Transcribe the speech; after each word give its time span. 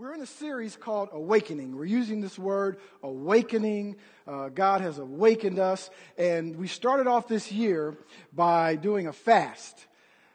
We're 0.00 0.14
in 0.14 0.22
a 0.22 0.26
series 0.26 0.76
called 0.76 1.10
Awakening. 1.12 1.76
We're 1.76 1.84
using 1.84 2.22
this 2.22 2.38
word, 2.38 2.78
awakening. 3.02 3.96
Uh, 4.26 4.48
God 4.48 4.80
has 4.80 4.96
awakened 4.96 5.58
us. 5.58 5.90
And 6.16 6.56
we 6.56 6.68
started 6.68 7.06
off 7.06 7.28
this 7.28 7.52
year 7.52 7.98
by 8.32 8.76
doing 8.76 9.08
a 9.08 9.12
fast. 9.12 9.86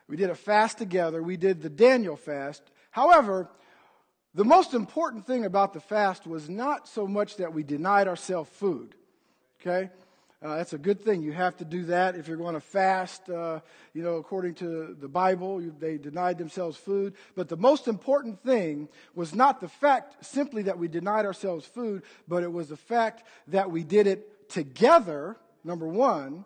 We 0.08 0.18
did 0.18 0.30
a 0.30 0.36
fast 0.36 0.78
together. 0.78 1.24
We 1.24 1.36
did 1.36 1.64
the 1.64 1.72
Daniel 1.72 2.16
fast. 2.16 2.62
However, 2.92 3.50
the 4.36 4.46
most 4.46 4.76
important 4.76 5.26
thing 5.26 5.46
about 5.46 5.74
the 5.74 5.80
fast 5.80 6.28
was 6.28 6.48
not 6.48 6.88
so 6.88 7.08
much 7.08 7.38
that 7.38 7.52
we 7.52 7.64
denied 7.64 8.08
ourselves 8.08 8.52
food. 8.52 8.94
Okay? 9.60 9.90
Uh, 10.46 10.58
that's 10.58 10.74
a 10.74 10.78
good 10.78 11.02
thing. 11.02 11.24
You 11.24 11.32
have 11.32 11.58
to 11.58 11.66
do 11.66 11.86
that 11.86 12.16
if 12.16 12.28
you're 12.28 12.38
going 12.38 12.54
to 12.54 12.60
fast. 12.60 13.28
Uh, 13.28 13.62
you 13.96 14.04
know, 14.04 14.18
according 14.18 14.54
to 14.56 14.96
the 15.02 15.08
Bible, 15.08 15.60
you, 15.60 15.74
they 15.80 15.98
denied 15.98 16.38
themselves 16.38 16.78
food. 16.78 17.16
But 17.36 17.50
the 17.50 17.58
most 17.58 17.88
important 17.88 18.40
thing 18.44 18.88
was 19.16 19.34
not 19.34 19.60
the 19.60 19.68
fact 19.68 20.24
simply 20.24 20.62
that 20.64 20.78
we 20.78 20.88
denied 20.88 21.26
ourselves 21.26 21.66
food, 21.66 22.04
but 22.28 22.44
it 22.44 22.52
was 22.52 22.70
the 22.70 22.78
fact 22.78 23.24
that 23.48 23.72
we 23.72 23.84
did 23.84 24.06
it 24.06 24.48
together, 24.48 25.36
number 25.64 25.88
one. 25.88 26.46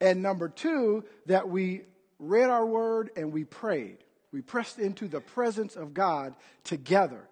And 0.00 0.20
number 0.20 0.48
two, 0.48 1.04
that 1.26 1.48
we 1.48 1.82
read 2.18 2.50
our 2.50 2.66
word 2.66 3.10
and 3.16 3.32
we 3.32 3.44
prayed. 3.44 3.98
We 4.32 4.42
pressed 4.42 4.80
into 4.80 5.06
the 5.06 5.20
presence 5.20 5.76
of 5.76 5.94
God 5.94 6.34
together. 6.64 7.28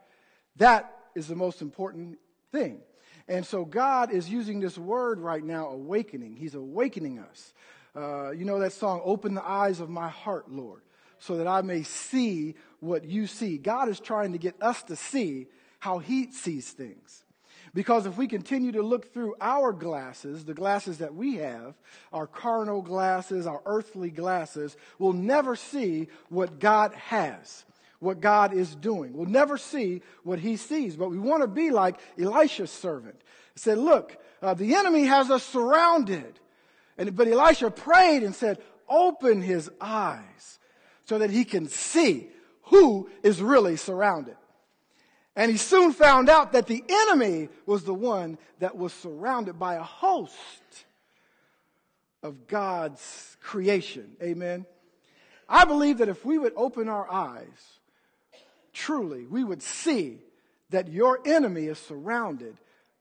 That 0.54 0.88
is 1.16 1.26
the 1.26 1.34
most 1.34 1.62
important 1.62 2.20
thing. 2.52 2.78
And 3.28 3.44
so 3.44 3.64
God 3.64 4.12
is 4.12 4.28
using 4.28 4.60
this 4.60 4.78
word 4.78 5.18
right 5.18 5.42
now, 5.42 5.68
awakening. 5.68 6.36
He's 6.36 6.54
awakening 6.54 7.18
us. 7.18 7.54
Uh, 7.94 8.30
you 8.30 8.44
know 8.44 8.60
that 8.60 8.72
song, 8.72 9.00
Open 9.04 9.34
the 9.34 9.46
Eyes 9.46 9.80
of 9.80 9.88
My 9.88 10.08
Heart, 10.08 10.50
Lord, 10.50 10.82
so 11.18 11.38
that 11.38 11.46
I 11.46 11.62
may 11.62 11.82
see 11.82 12.54
what 12.80 13.04
you 13.04 13.26
see. 13.26 13.58
God 13.58 13.88
is 13.88 13.98
trying 13.98 14.32
to 14.32 14.38
get 14.38 14.54
us 14.62 14.82
to 14.84 14.96
see 14.96 15.46
how 15.78 15.98
He 15.98 16.30
sees 16.30 16.70
things. 16.70 17.24
Because 17.74 18.06
if 18.06 18.16
we 18.16 18.26
continue 18.26 18.72
to 18.72 18.82
look 18.82 19.12
through 19.12 19.34
our 19.40 19.72
glasses, 19.72 20.44
the 20.44 20.54
glasses 20.54 20.98
that 20.98 21.14
we 21.14 21.36
have, 21.36 21.74
our 22.12 22.26
carnal 22.26 22.80
glasses, 22.80 23.46
our 23.46 23.60
earthly 23.66 24.10
glasses, 24.10 24.76
we'll 24.98 25.12
never 25.12 25.56
see 25.56 26.08
what 26.28 26.58
God 26.58 26.94
has 26.94 27.64
what 27.98 28.20
God 28.20 28.52
is 28.52 28.74
doing. 28.74 29.12
We'll 29.12 29.26
never 29.26 29.56
see 29.58 30.02
what 30.22 30.38
he 30.38 30.56
sees, 30.56 30.96
but 30.96 31.10
we 31.10 31.18
want 31.18 31.42
to 31.42 31.48
be 31.48 31.70
like 31.70 31.98
Elisha's 32.18 32.70
servant. 32.70 33.20
He 33.54 33.60
said, 33.60 33.78
look, 33.78 34.16
uh, 34.42 34.54
the 34.54 34.74
enemy 34.74 35.04
has 35.04 35.30
us 35.30 35.42
surrounded. 35.42 36.38
And, 36.98 37.16
but 37.16 37.28
Elisha 37.28 37.70
prayed 37.70 38.22
and 38.22 38.34
said, 38.34 38.58
open 38.88 39.42
his 39.42 39.70
eyes 39.80 40.58
so 41.04 41.18
that 41.18 41.30
he 41.30 41.44
can 41.44 41.68
see 41.68 42.28
who 42.62 43.08
is 43.22 43.40
really 43.40 43.76
surrounded. 43.76 44.36
And 45.34 45.50
he 45.50 45.56
soon 45.56 45.92
found 45.92 46.28
out 46.28 46.52
that 46.52 46.66
the 46.66 46.82
enemy 46.88 47.48
was 47.66 47.84
the 47.84 47.94
one 47.94 48.38
that 48.58 48.76
was 48.76 48.92
surrounded 48.92 49.58
by 49.58 49.74
a 49.74 49.82
host 49.82 50.86
of 52.22 52.46
God's 52.46 53.36
creation. 53.42 54.16
Amen. 54.22 54.66
I 55.48 55.64
believe 55.64 55.98
that 55.98 56.08
if 56.08 56.24
we 56.24 56.38
would 56.38 56.54
open 56.56 56.88
our 56.88 57.10
eyes 57.10 57.78
truly 58.76 59.24
we 59.26 59.42
would 59.42 59.62
see 59.62 60.18
that 60.70 60.88
your 60.88 61.20
enemy 61.24 61.64
is 61.64 61.78
surrounded 61.78 62.56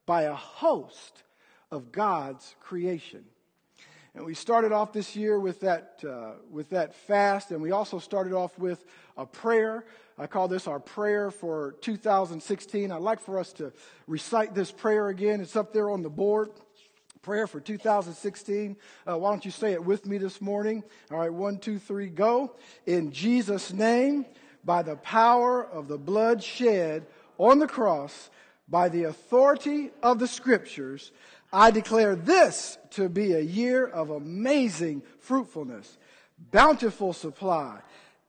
by 0.06 0.23
a 0.23 0.34
host 0.34 1.23
of 1.72 1.92
God's 1.92 2.56
creation. 2.62 3.26
And 4.14 4.26
we 4.26 4.34
started 4.34 4.72
off 4.72 4.94
this 4.94 5.16
year 5.16 5.38
with 5.38 5.59
that, 5.62 6.02
uh, 6.08 6.36
with 6.50 6.70
that 6.70 6.95
fast, 6.95 7.52
and 7.52 7.62
we 7.62 7.72
also 7.72 8.00
started 8.00 8.32
off 8.32 8.58
with 8.58 8.86
a 9.17 9.26
prayer. 9.26 9.84
I 10.17 10.28
call 10.28 10.48
this 10.48 10.67
our 10.67 10.80
prayer 10.80 11.32
for 11.32 11.76
2016. 11.82 12.92
I'd 12.92 13.02
like 13.02 13.20
for 13.20 13.38
us 13.38 13.52
to 13.54 13.73
recite 14.08 14.56
this 14.56 14.72
prayer 14.72 15.10
again. 15.10 15.42
It's 15.42 15.58
up 15.58 15.73
there 15.73 15.89
on 15.89 16.02
the 16.02 16.10
board. 16.10 16.52
Prayer 17.22 17.48
for 17.48 17.60
2016. 17.60 18.78
Uh, 19.06 19.17
why 19.17 19.32
don't 19.32 19.44
you 19.44 19.52
say 19.52 19.73
it 19.73 19.84
with 19.84 20.05
me 20.05 20.17
this 20.17 20.39
morning? 20.39 20.83
All 21.11 21.17
right, 21.17 21.33
one, 21.33 21.58
two, 21.58 21.80
three, 21.80 22.08
go. 22.08 22.55
In 22.86 23.11
Jesus' 23.11 23.73
name 23.73 24.26
by 24.65 24.81
the 24.81 24.95
power 24.98 25.64
of 25.64 25.87
the 25.87 25.98
blood 25.98 26.43
shed 26.43 27.05
on 27.37 27.59
the 27.59 27.67
cross, 27.67 28.30
by 28.67 28.89
the 28.89 29.03
authority 29.03 29.92
of 30.02 30.17
the 30.20 30.27
scriptures, 30.27 31.11
I 31.53 31.71
declare 31.71 32.15
this 32.15 32.77
to 32.92 33.08
be 33.08 33.33
a 33.33 33.39
year 33.39 33.86
of 33.86 34.09
amazing 34.09 35.04
fruitfulness, 35.20 35.98
bountiful 36.52 37.14
supply, 37.14 37.80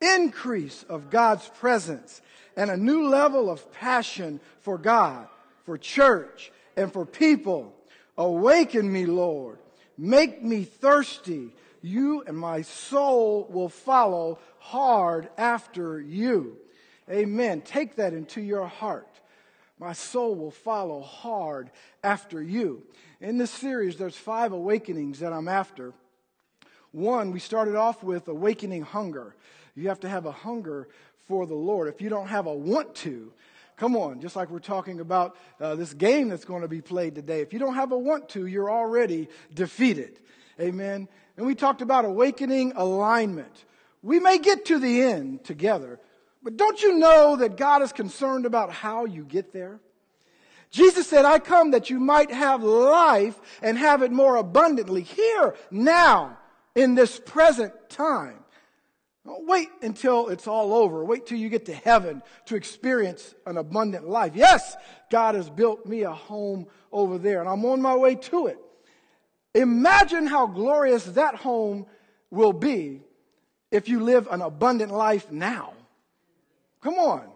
increase 0.01 0.85
of 0.89 1.11
God's 1.11 1.49
presence, 1.49 2.21
and 2.57 2.71
a 2.71 2.77
new 2.77 3.09
level 3.09 3.51
of 3.51 3.73
passion 3.73 4.41
for 4.61 4.77
God, 4.77 5.27
for 5.65 5.79
church, 5.79 6.53
and 6.77 6.93
for 6.93 7.07
people. 7.07 7.75
Awaken 8.19 8.93
me, 8.93 9.07
Lord. 9.07 9.59
Make 9.99 10.43
me 10.43 10.65
thirsty 10.65 11.53
you 11.83 12.23
and 12.27 12.37
my 12.37 12.63
soul 12.63 13.47
will 13.51 13.69
follow 13.69 14.39
hard 14.69 15.29
after 15.39 16.01
you. 16.01 16.57
Amen. 17.09 17.61
Take 17.61 17.97
that 17.97 18.13
into 18.13 18.41
your 18.41 18.67
heart. 18.67 19.21
My 19.79 19.93
soul 19.93 20.35
will 20.35 20.51
follow 20.51 21.03
hard 21.03 21.71
after 22.03 22.43
you. 22.43 22.83
In 23.21 23.39
this 23.39 23.53
series, 23.53 23.97
there's 23.97 24.17
five 24.17 24.51
awakenings 24.53 25.21
that 25.21 25.33
I'm 25.33 25.47
after. 25.47 25.93
One, 26.91 27.31
we 27.31 27.39
started 27.39 27.77
off 27.77 28.03
with 28.03 28.27
awakening 28.27 28.83
hunger. 28.83 29.37
You 29.77 29.89
have 29.89 30.01
to 30.01 30.09
have 30.09 30.27
a 30.27 30.33
hunger 30.33 30.89
for 31.29 31.47
the 31.47 31.55
Lord. 31.55 31.87
If 31.87 32.01
you 32.01 32.09
don't 32.09 32.27
have 32.27 32.47
a 32.47 32.55
want 32.55 32.95
to, 32.97 33.33
come 33.77 33.97
on, 33.97 34.21
just 34.21 34.35
like 34.35 34.51
we're 34.51 34.59
talking 34.59 34.99
about 34.99 35.37
uh, 35.61 35.77
this 35.77 35.95
game 35.95 36.29
that's 36.29 36.45
going 36.45 36.63
to 36.63 36.69
be 36.69 36.81
played 36.81 37.15
today. 37.15 37.41
If 37.41 37.53
you 37.53 37.61
don't 37.61 37.75
have 37.75 37.93
a 37.93 37.99
want 37.99 38.29
to, 38.31 38.47
you're 38.47 38.71
already 38.71 39.29
defeated. 39.55 40.19
Amen. 40.59 41.07
And 41.37 41.47
we 41.47 41.55
talked 41.55 41.83
about 41.83 42.05
awakening 42.05 42.73
alignment. 42.75 43.65
We 44.07 44.21
may 44.21 44.39
get 44.39 44.67
to 44.67 44.79
the 44.79 45.03
end 45.03 45.43
together, 45.43 45.99
but 46.41 46.57
don't 46.57 46.81
you 46.81 46.97
know 46.97 47.35
that 47.35 47.57
God 47.57 47.83
is 47.83 47.93
concerned 47.93 48.47
about 48.47 48.71
how 48.71 49.05
you 49.05 49.25
get 49.25 49.53
there? 49.53 49.81
Jesus 50.71 51.09
said, 51.09 51.25
I 51.25 51.41
come 51.41 51.73
that 51.73 51.91
you 51.91 51.99
might 51.99 52.31
have 52.31 52.63
life 52.63 53.37
and 53.63 53.77
have 53.77 54.03
it 54.03 54.13
more 54.13 54.37
abundantly 54.37 55.03
here, 55.03 55.57
now, 55.73 56.39
in 56.77 56.95
this 56.95 57.19
present 57.19 57.73
time. 57.89 58.45
Don't 59.27 59.45
wait 59.45 59.71
until 59.83 60.29
it's 60.29 60.47
all 60.47 60.73
over. 60.73 61.05
Wait 61.05 61.27
till 61.27 61.39
you 61.39 61.49
get 61.49 61.67
to 61.67 61.75
heaven 61.75 62.23
to 62.45 62.55
experience 62.55 63.35
an 63.45 63.57
abundant 63.57 64.09
life. 64.09 64.37
Yes, 64.37 64.77
God 65.11 65.35
has 65.35 65.51
built 65.51 65.85
me 65.85 66.03
a 66.03 66.13
home 66.13 66.69
over 66.93 67.19
there, 67.19 67.41
and 67.41 67.49
I'm 67.49 67.65
on 67.65 67.83
my 67.83 67.97
way 67.97 68.15
to 68.15 68.47
it. 68.47 68.59
Imagine 69.53 70.29
how 70.29 70.47
glorious 70.47 71.05
that 71.07 71.35
home 71.35 71.87
will 72.31 72.53
be 72.53 73.01
if 73.71 73.89
you 73.89 74.01
live 74.01 74.29
an 74.31 74.43
abundant 74.43 74.93
life 74.93 75.31
now. 75.31 75.73
Come 76.83 76.95
on. 76.95 77.29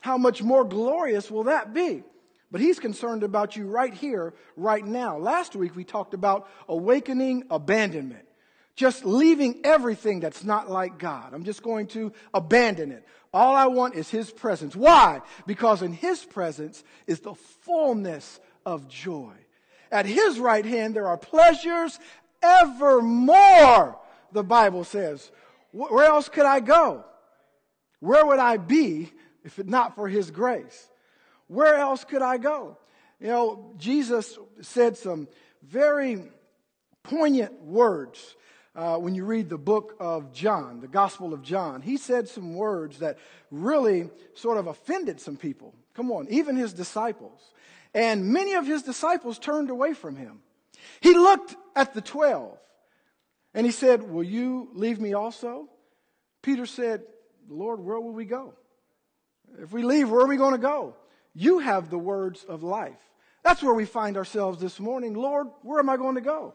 How 0.00 0.16
much 0.18 0.42
more 0.42 0.64
glorious 0.64 1.30
will 1.30 1.44
that 1.44 1.74
be? 1.74 2.02
But 2.50 2.60
he's 2.60 2.80
concerned 2.80 3.22
about 3.22 3.54
you 3.56 3.66
right 3.66 3.94
here, 3.94 4.34
right 4.56 4.84
now. 4.84 5.18
Last 5.18 5.54
week 5.54 5.76
we 5.76 5.84
talked 5.84 6.14
about 6.14 6.48
awakening 6.68 7.44
abandonment. 7.50 8.26
Just 8.74 9.04
leaving 9.04 9.60
everything 9.62 10.20
that's 10.20 10.42
not 10.42 10.70
like 10.70 10.98
God. 10.98 11.34
I'm 11.34 11.44
just 11.44 11.62
going 11.62 11.86
to 11.88 12.12
abandon 12.32 12.92
it. 12.92 13.04
All 13.32 13.54
I 13.54 13.66
want 13.66 13.94
is 13.94 14.08
his 14.08 14.30
presence. 14.30 14.74
Why? 14.74 15.20
Because 15.46 15.82
in 15.82 15.92
his 15.92 16.24
presence 16.24 16.82
is 17.06 17.20
the 17.20 17.34
fullness 17.34 18.40
of 18.66 18.88
joy. 18.88 19.34
At 19.92 20.06
his 20.06 20.38
right 20.38 20.64
hand 20.64 20.96
there 20.96 21.06
are 21.06 21.18
pleasures 21.18 21.98
evermore, 22.42 23.98
the 24.32 24.42
Bible 24.42 24.84
says. 24.84 25.30
Where 25.72 26.06
else 26.06 26.28
could 26.28 26.46
I 26.46 26.60
go? 26.60 27.04
Where 28.00 28.24
would 28.26 28.38
I 28.38 28.56
be 28.56 29.12
if 29.44 29.58
it 29.58 29.68
not 29.68 29.94
for 29.94 30.08
his 30.08 30.30
grace? 30.30 30.88
Where 31.46 31.76
else 31.76 32.04
could 32.04 32.22
I 32.22 32.38
go? 32.38 32.78
You 33.20 33.28
know, 33.28 33.74
Jesus 33.76 34.38
said 34.60 34.96
some 34.96 35.28
very 35.62 36.22
poignant 37.02 37.60
words 37.62 38.36
uh, 38.74 38.96
when 38.96 39.14
you 39.14 39.24
read 39.24 39.48
the 39.48 39.58
book 39.58 39.96
of 40.00 40.32
John, 40.32 40.80
the 40.80 40.88
Gospel 40.88 41.34
of 41.34 41.42
John. 41.42 41.82
He 41.82 41.96
said 41.96 42.28
some 42.28 42.54
words 42.54 43.00
that 43.00 43.18
really 43.50 44.08
sort 44.34 44.58
of 44.58 44.68
offended 44.68 45.20
some 45.20 45.36
people. 45.36 45.74
Come 45.94 46.10
on, 46.12 46.28
even 46.30 46.56
his 46.56 46.72
disciples. 46.72 47.52
And 47.92 48.26
many 48.26 48.54
of 48.54 48.66
his 48.66 48.82
disciples 48.82 49.38
turned 49.38 49.70
away 49.70 49.92
from 49.92 50.16
him. 50.16 50.40
He 51.00 51.12
looked 51.14 51.56
at 51.74 51.92
the 51.92 52.00
twelve 52.00 52.58
and 53.54 53.66
he 53.66 53.72
said, 53.72 54.02
Will 54.02 54.22
you 54.22 54.68
leave 54.72 55.00
me 55.00 55.12
also? 55.12 55.68
Peter 56.42 56.66
said, 56.66 57.02
Lord, 57.48 57.80
where 57.80 58.00
will 58.00 58.12
we 58.12 58.24
go? 58.24 58.54
If 59.60 59.72
we 59.72 59.82
leave, 59.82 60.10
where 60.10 60.22
are 60.22 60.28
we 60.28 60.36
going 60.36 60.52
to 60.52 60.58
go? 60.58 60.94
You 61.34 61.58
have 61.58 61.90
the 61.90 61.98
words 61.98 62.44
of 62.44 62.62
life. 62.62 63.00
That's 63.42 63.62
where 63.62 63.74
we 63.74 63.84
find 63.84 64.16
ourselves 64.16 64.60
this 64.60 64.78
morning. 64.78 65.14
Lord, 65.14 65.48
where 65.62 65.80
am 65.80 65.88
I 65.88 65.96
going 65.96 66.14
to 66.14 66.20
go? 66.20 66.54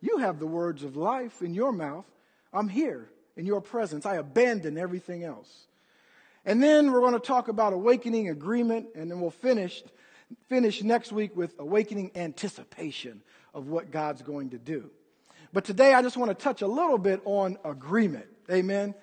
You 0.00 0.18
have 0.18 0.38
the 0.38 0.46
words 0.46 0.82
of 0.82 0.96
life 0.96 1.42
in 1.42 1.54
your 1.54 1.72
mouth. 1.72 2.06
I'm 2.52 2.68
here 2.68 3.10
in 3.36 3.46
your 3.46 3.60
presence. 3.60 4.06
I 4.06 4.16
abandon 4.16 4.78
everything 4.78 5.24
else. 5.24 5.66
And 6.44 6.62
then 6.62 6.90
we're 6.90 7.00
going 7.00 7.12
to 7.12 7.20
talk 7.20 7.48
about 7.48 7.72
awakening 7.72 8.30
agreement, 8.30 8.88
and 8.94 9.10
then 9.10 9.20
we'll 9.20 9.30
finish, 9.30 9.82
finish 10.48 10.82
next 10.82 11.12
week 11.12 11.36
with 11.36 11.54
awakening 11.58 12.12
anticipation 12.14 13.22
of 13.52 13.68
what 13.68 13.90
God's 13.90 14.22
going 14.22 14.50
to 14.50 14.58
do. 14.58 14.90
But 15.52 15.64
today 15.64 15.94
I 15.94 16.02
just 16.02 16.16
want 16.16 16.30
to 16.30 16.34
touch 16.34 16.62
a 16.62 16.66
little 16.66 16.98
bit 16.98 17.20
on 17.24 17.58
agreement. 17.64 18.26
Amen. 18.50 18.94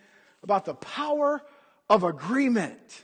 About 0.44 0.66
the 0.66 0.76
power 0.76 1.42
of 1.90 2.04
agreement. 2.04 3.04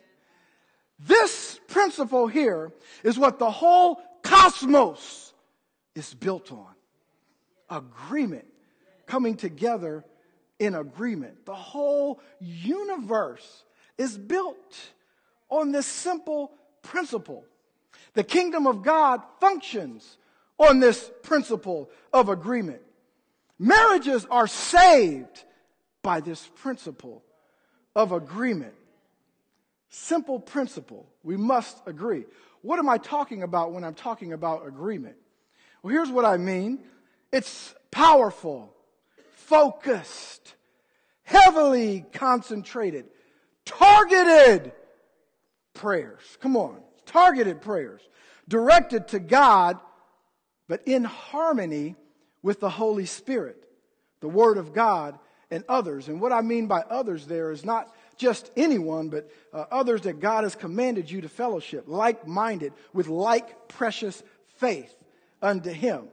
This 1.00 1.60
principle 1.68 2.28
here 2.28 2.72
is 3.04 3.18
what 3.18 3.40
the 3.40 3.52
whole 3.52 4.02
cosmos 4.22 5.34
is 5.96 6.14
built 6.14 6.52
on. 6.52 6.74
Agreement. 7.70 8.46
Coming 9.06 9.36
together 9.36 10.06
in 10.60 10.76
agreement. 10.76 11.46
The 11.46 11.56
whole 11.56 12.22
universe 12.40 13.64
is 13.98 14.18
built 14.18 14.76
on 15.50 15.72
this 15.72 15.86
simple 15.86 16.52
principle. 16.82 17.46
The 18.14 18.24
kingdom 18.24 18.68
of 18.68 18.84
God 18.84 19.22
functions 19.42 20.18
on 20.58 20.80
this 20.80 21.12
principle 21.24 21.90
of 22.14 22.30
agreement. 22.30 22.82
Marriages 23.60 24.26
are 24.30 24.48
saved 24.48 25.44
by 26.02 26.20
this 26.20 26.50
principle 26.56 27.24
of 27.96 28.12
agreement. 28.12 28.74
Simple 29.90 30.40
principle. 30.40 31.08
We 31.24 31.38
must 31.38 31.78
agree. 31.86 32.26
What 32.62 32.80
am 32.80 32.90
I 32.90 32.98
talking 32.98 33.44
about 33.44 33.72
when 33.72 33.84
I'm 33.84 33.94
talking 33.94 34.34
about 34.34 34.68
agreement? 34.68 35.16
Well, 35.82 35.94
here's 35.94 36.10
what 36.10 36.26
I 36.26 36.38
mean 36.38 36.80
it's 37.32 37.74
powerful, 37.92 38.74
focused, 39.36 40.56
heavily 41.24 42.06
concentrated, 42.14 43.06
targeted 43.66 44.72
prayers. 45.74 46.22
Come 46.42 46.58
on, 46.58 46.80
targeted 47.06 47.62
prayers 47.62 48.02
directed 48.48 49.08
to 49.10 49.20
God, 49.20 49.80
but 50.68 50.82
in 50.86 51.04
harmony 51.04 51.96
with 52.44 52.60
the 52.60 52.70
Holy 52.70 53.06
Spirit, 53.06 53.68
the 54.20 54.30
Word 54.30 54.58
of 54.58 54.74
God, 54.74 55.18
and 55.50 55.64
others. 55.68 56.10
And 56.10 56.22
what 56.22 56.32
I 56.32 56.42
mean 56.42 56.68
by 56.68 56.82
others 56.82 57.26
there 57.26 57.52
is 57.52 57.66
not 57.66 57.94
just 58.18 58.52
anyone, 58.56 59.10
but 59.10 59.32
uh, 59.54 59.66
others 59.72 60.02
that 60.02 60.20
God 60.20 60.44
has 60.44 60.56
commanded 60.56 61.10
you 61.10 61.22
to 61.22 61.30
fellowship, 61.30 61.86
like 61.88 62.28
minded, 62.28 62.74
with 62.94 63.08
like 63.08 63.68
precious 63.68 64.22
faith 64.58 64.94
unto 65.42 65.72
Him. 65.72 66.06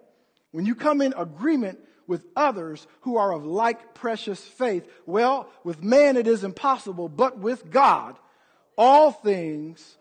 When 0.52 0.66
you 0.66 0.74
come 0.74 1.00
in 1.00 1.14
agreement 1.16 1.78
with 2.06 2.24
others 2.34 2.86
who 3.02 3.16
are 3.16 3.32
of 3.32 3.44
like 3.44 3.94
precious 3.94 4.40
faith, 4.40 4.88
well, 5.06 5.48
with 5.64 5.82
man 5.82 6.16
it 6.16 6.26
is 6.26 6.44
impossible, 6.44 7.08
but 7.08 7.38
with 7.38 7.70
God, 7.70 8.16
all 8.76 9.12
things 9.12 9.96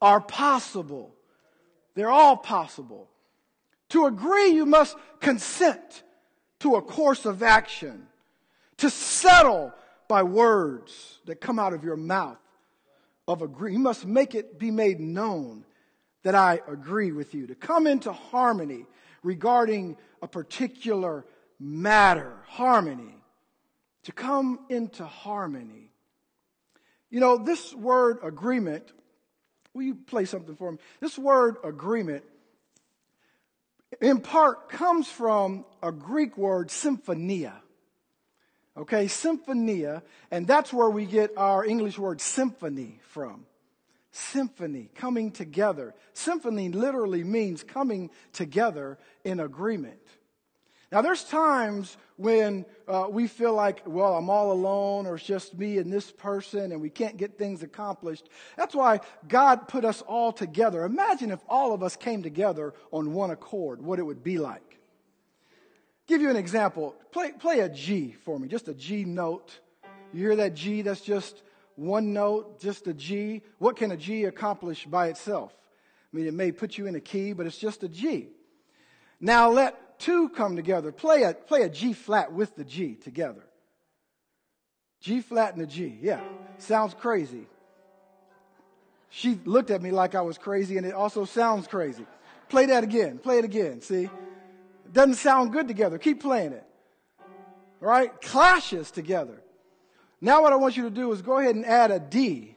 are 0.00 0.20
possible. 0.20 1.14
They're 1.94 2.10
all 2.10 2.36
possible. 2.36 3.08
To 3.94 4.06
agree, 4.06 4.48
you 4.48 4.66
must 4.66 4.96
consent 5.20 6.02
to 6.58 6.74
a 6.74 6.82
course 6.82 7.26
of 7.26 7.44
action, 7.44 8.08
to 8.78 8.90
settle 8.90 9.72
by 10.08 10.24
words 10.24 11.20
that 11.26 11.40
come 11.40 11.60
out 11.60 11.72
of 11.72 11.84
your 11.84 11.96
mouth 11.96 12.40
of 13.28 13.40
agree. 13.40 13.72
You 13.72 13.78
must 13.78 14.04
make 14.04 14.34
it 14.34 14.58
be 14.58 14.72
made 14.72 14.98
known 14.98 15.64
that 16.24 16.34
I 16.34 16.60
agree 16.66 17.12
with 17.12 17.34
you, 17.34 17.46
to 17.46 17.54
come 17.54 17.86
into 17.86 18.12
harmony 18.12 18.86
regarding 19.22 19.96
a 20.20 20.26
particular 20.26 21.24
matter, 21.60 22.32
harmony, 22.48 23.14
to 24.02 24.10
come 24.10 24.58
into 24.70 25.04
harmony. 25.04 25.92
You 27.10 27.20
know, 27.20 27.36
this 27.36 27.72
word 27.72 28.18
agreement, 28.24 28.92
will 29.72 29.84
you 29.84 29.94
play 29.94 30.24
something 30.24 30.56
for 30.56 30.72
me? 30.72 30.78
This 30.98 31.16
word 31.16 31.58
agreement 31.62 32.24
in 34.00 34.20
part 34.20 34.68
comes 34.68 35.08
from 35.08 35.64
a 35.82 35.92
Greek 35.92 36.36
word, 36.36 36.70
symphonia. 36.70 37.54
Okay, 38.76 39.06
symphonia, 39.06 40.02
and 40.30 40.46
that's 40.46 40.72
where 40.72 40.90
we 40.90 41.06
get 41.06 41.30
our 41.36 41.64
English 41.64 41.96
word 41.98 42.20
symphony 42.20 43.00
from. 43.10 43.46
Symphony, 44.10 44.90
coming 44.94 45.30
together. 45.30 45.94
Symphony 46.12 46.68
literally 46.70 47.24
means 47.24 47.62
coming 47.62 48.10
together 48.32 48.98
in 49.24 49.40
agreement. 49.40 50.00
Now, 50.94 51.02
there's 51.02 51.24
times 51.24 51.96
when 52.18 52.64
uh, 52.86 53.08
we 53.10 53.26
feel 53.26 53.52
like, 53.52 53.82
well, 53.84 54.16
I'm 54.16 54.30
all 54.30 54.52
alone, 54.52 55.06
or 55.06 55.16
it's 55.16 55.24
just 55.24 55.58
me 55.58 55.78
and 55.78 55.92
this 55.92 56.12
person, 56.12 56.70
and 56.70 56.80
we 56.80 56.88
can't 56.88 57.16
get 57.16 57.36
things 57.36 57.64
accomplished. 57.64 58.28
That's 58.56 58.76
why 58.76 59.00
God 59.26 59.66
put 59.66 59.84
us 59.84 60.02
all 60.02 60.30
together. 60.30 60.84
Imagine 60.84 61.32
if 61.32 61.40
all 61.48 61.74
of 61.74 61.82
us 61.82 61.96
came 61.96 62.22
together 62.22 62.74
on 62.92 63.12
one 63.12 63.32
accord, 63.32 63.82
what 63.82 63.98
it 63.98 64.04
would 64.04 64.22
be 64.22 64.38
like. 64.38 64.78
Give 66.06 66.22
you 66.22 66.30
an 66.30 66.36
example. 66.36 66.94
Play, 67.10 67.32
play 67.32 67.58
a 67.58 67.68
G 67.68 68.14
for 68.24 68.38
me, 68.38 68.46
just 68.46 68.68
a 68.68 68.74
G 68.74 69.04
note. 69.04 69.58
You 70.12 70.20
hear 70.20 70.36
that 70.36 70.54
G? 70.54 70.82
That's 70.82 71.00
just 71.00 71.42
one 71.74 72.12
note, 72.12 72.60
just 72.60 72.86
a 72.86 72.94
G. 72.94 73.42
What 73.58 73.74
can 73.76 73.90
a 73.90 73.96
G 73.96 74.26
accomplish 74.26 74.86
by 74.86 75.08
itself? 75.08 75.52
I 76.12 76.16
mean, 76.16 76.28
it 76.28 76.34
may 76.34 76.52
put 76.52 76.78
you 76.78 76.86
in 76.86 76.94
a 76.94 77.00
key, 77.00 77.32
but 77.32 77.46
it's 77.46 77.58
just 77.58 77.82
a 77.82 77.88
G. 77.88 78.28
Now 79.20 79.50
let 79.50 79.76
two 80.04 80.28
come 80.28 80.54
together. 80.54 80.92
Play 80.92 81.22
a, 81.22 81.32
play 81.32 81.62
a 81.62 81.68
G 81.68 81.94
flat 81.94 82.32
with 82.32 82.54
the 82.56 82.64
G 82.64 82.94
together. 82.94 83.42
G 85.00 85.20
flat 85.20 85.54
and 85.54 85.62
a 85.62 85.66
G. 85.66 85.98
Yeah. 86.00 86.20
Sounds 86.58 86.94
crazy. 86.94 87.46
She 89.08 89.38
looked 89.44 89.70
at 89.70 89.80
me 89.80 89.92
like 89.92 90.14
I 90.14 90.20
was 90.20 90.36
crazy, 90.36 90.76
and 90.76 90.86
it 90.86 90.92
also 90.92 91.24
sounds 91.24 91.66
crazy. 91.66 92.06
Play 92.48 92.66
that 92.66 92.84
again. 92.84 93.18
Play 93.18 93.38
it 93.38 93.44
again. 93.44 93.80
See? 93.80 94.04
It 94.04 94.92
doesn't 94.92 95.14
sound 95.14 95.52
good 95.52 95.68
together. 95.68 95.98
Keep 95.98 96.20
playing 96.20 96.52
it. 96.52 96.64
Right? 97.80 98.20
Clashes 98.20 98.90
together. 98.90 99.40
Now, 100.20 100.42
what 100.42 100.52
I 100.52 100.56
want 100.56 100.76
you 100.76 100.84
to 100.84 100.90
do 100.90 101.12
is 101.12 101.22
go 101.22 101.38
ahead 101.38 101.54
and 101.54 101.64
add 101.64 101.90
a 101.90 101.98
D 101.98 102.56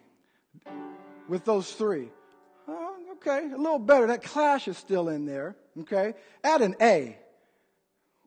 with 1.30 1.46
those 1.46 1.72
three. 1.72 2.10
Oh, 2.68 2.96
okay, 3.14 3.50
a 3.54 3.58
little 3.58 3.80
better. 3.80 4.08
That 4.08 4.24
clash 4.24 4.68
is 4.68 4.78
still 4.78 5.10
in 5.10 5.26
there. 5.26 5.56
Okay? 5.80 6.14
Add 6.44 6.62
an 6.62 6.76
A 6.82 7.18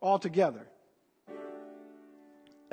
all 0.00 0.19
together. 0.19 0.67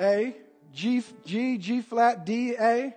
A, 0.00 0.34
G, 0.72 1.02
G, 1.24 1.58
G 1.58 1.80
flat, 1.82 2.24
D, 2.24 2.54
A. 2.58 2.94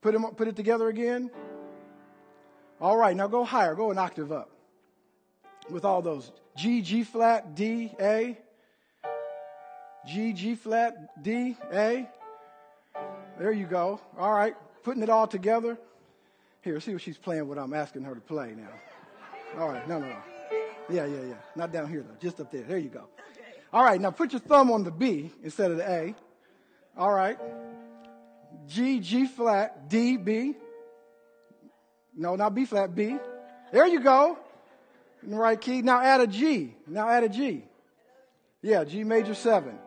Put, 0.00 0.12
them, 0.12 0.24
put 0.34 0.48
it 0.48 0.56
together 0.56 0.88
again. 0.88 1.30
All 2.80 2.96
right, 2.96 3.16
now 3.16 3.28
go 3.28 3.44
higher. 3.44 3.74
Go 3.74 3.90
an 3.90 3.98
octave 3.98 4.32
up 4.32 4.50
with 5.70 5.84
all 5.84 6.02
those. 6.02 6.32
G, 6.56 6.82
G 6.82 7.04
flat, 7.04 7.54
D, 7.54 7.92
A. 8.00 8.36
G, 10.06 10.32
G 10.32 10.54
flat, 10.56 11.22
D, 11.22 11.56
A. 11.72 12.08
There 13.38 13.52
you 13.52 13.66
go. 13.66 14.00
All 14.18 14.32
right, 14.32 14.54
putting 14.82 15.02
it 15.02 15.08
all 15.08 15.26
together. 15.26 15.78
Here, 16.62 16.78
see 16.80 16.92
what 16.92 17.02
she's 17.02 17.18
playing, 17.18 17.48
what 17.48 17.58
I'm 17.58 17.74
asking 17.74 18.02
her 18.04 18.14
to 18.14 18.20
play 18.20 18.54
now. 18.56 19.60
All 19.60 19.68
right, 19.68 19.86
no, 19.88 20.00
no, 20.00 20.08
no. 20.08 20.31
Yeah, 20.92 21.06
yeah, 21.06 21.22
yeah. 21.28 21.34
Not 21.56 21.72
down 21.72 21.88
here, 21.88 22.02
though. 22.02 22.16
Just 22.20 22.38
up 22.40 22.50
there. 22.50 22.62
There 22.62 22.78
you 22.78 22.90
go. 22.90 23.08
All 23.72 23.82
right, 23.82 23.98
now 23.98 24.10
put 24.10 24.32
your 24.32 24.40
thumb 24.40 24.70
on 24.70 24.84
the 24.84 24.90
B 24.90 25.30
instead 25.42 25.70
of 25.70 25.78
the 25.78 25.90
A. 25.90 26.14
All 26.96 27.10
right. 27.10 27.38
G, 28.66 29.00
G 29.00 29.26
flat, 29.26 29.88
D, 29.88 30.18
B. 30.18 30.54
No, 32.14 32.36
not 32.36 32.54
B 32.54 32.66
flat, 32.66 32.94
B. 32.94 33.16
There 33.72 33.86
you 33.86 34.00
go. 34.00 34.38
In 35.22 35.30
the 35.30 35.36
right 35.36 35.58
key. 35.58 35.80
Now 35.80 36.00
add 36.00 36.20
a 36.20 36.26
G. 36.26 36.74
Now 36.86 37.08
add 37.08 37.24
a 37.24 37.28
G. 37.30 37.64
Yeah, 38.60 38.84
G 38.84 39.02
major 39.02 39.34
7. 39.34 39.78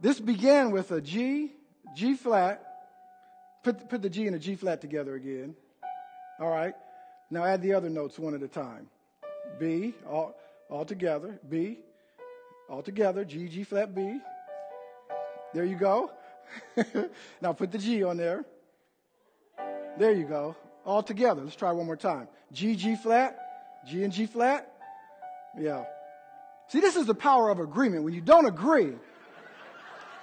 This 0.00 0.18
began 0.18 0.72
with 0.72 0.90
a 0.90 1.00
G, 1.00 1.52
G 1.94 2.14
flat. 2.14 2.64
Put, 3.62 3.88
put 3.88 4.02
the 4.02 4.10
G 4.10 4.26
and 4.26 4.34
the 4.34 4.38
G 4.40 4.56
flat 4.56 4.80
together 4.80 5.14
again. 5.14 5.54
All 6.40 6.50
right. 6.50 6.74
Now 7.30 7.44
add 7.44 7.62
the 7.62 7.74
other 7.74 7.90
notes 7.90 8.18
one 8.18 8.34
at 8.34 8.42
a 8.42 8.48
time. 8.48 8.88
B, 9.58 9.94
all, 10.08 10.34
all 10.70 10.84
together. 10.84 11.38
B, 11.48 11.78
all 12.68 12.82
together. 12.82 13.24
G, 13.24 13.48
G 13.48 13.64
flat 13.64 13.94
B. 13.94 14.18
There 15.54 15.64
you 15.64 15.76
go. 15.76 16.10
now 17.40 17.52
put 17.52 17.72
the 17.72 17.78
G 17.78 18.02
on 18.02 18.16
there. 18.16 18.44
There 19.98 20.12
you 20.12 20.24
go. 20.24 20.56
All 20.84 21.02
together. 21.02 21.42
Let's 21.42 21.56
try 21.56 21.72
one 21.72 21.86
more 21.86 21.96
time. 21.96 22.28
G, 22.52 22.76
G 22.76 22.96
flat. 22.96 23.36
G 23.86 24.04
and 24.04 24.12
G 24.12 24.26
flat. 24.26 24.72
Yeah. 25.58 25.84
See, 26.68 26.80
this 26.80 26.96
is 26.96 27.06
the 27.06 27.14
power 27.14 27.50
of 27.50 27.60
agreement. 27.60 28.04
When 28.04 28.14
you 28.14 28.20
don't 28.20 28.46
agree, 28.46 28.92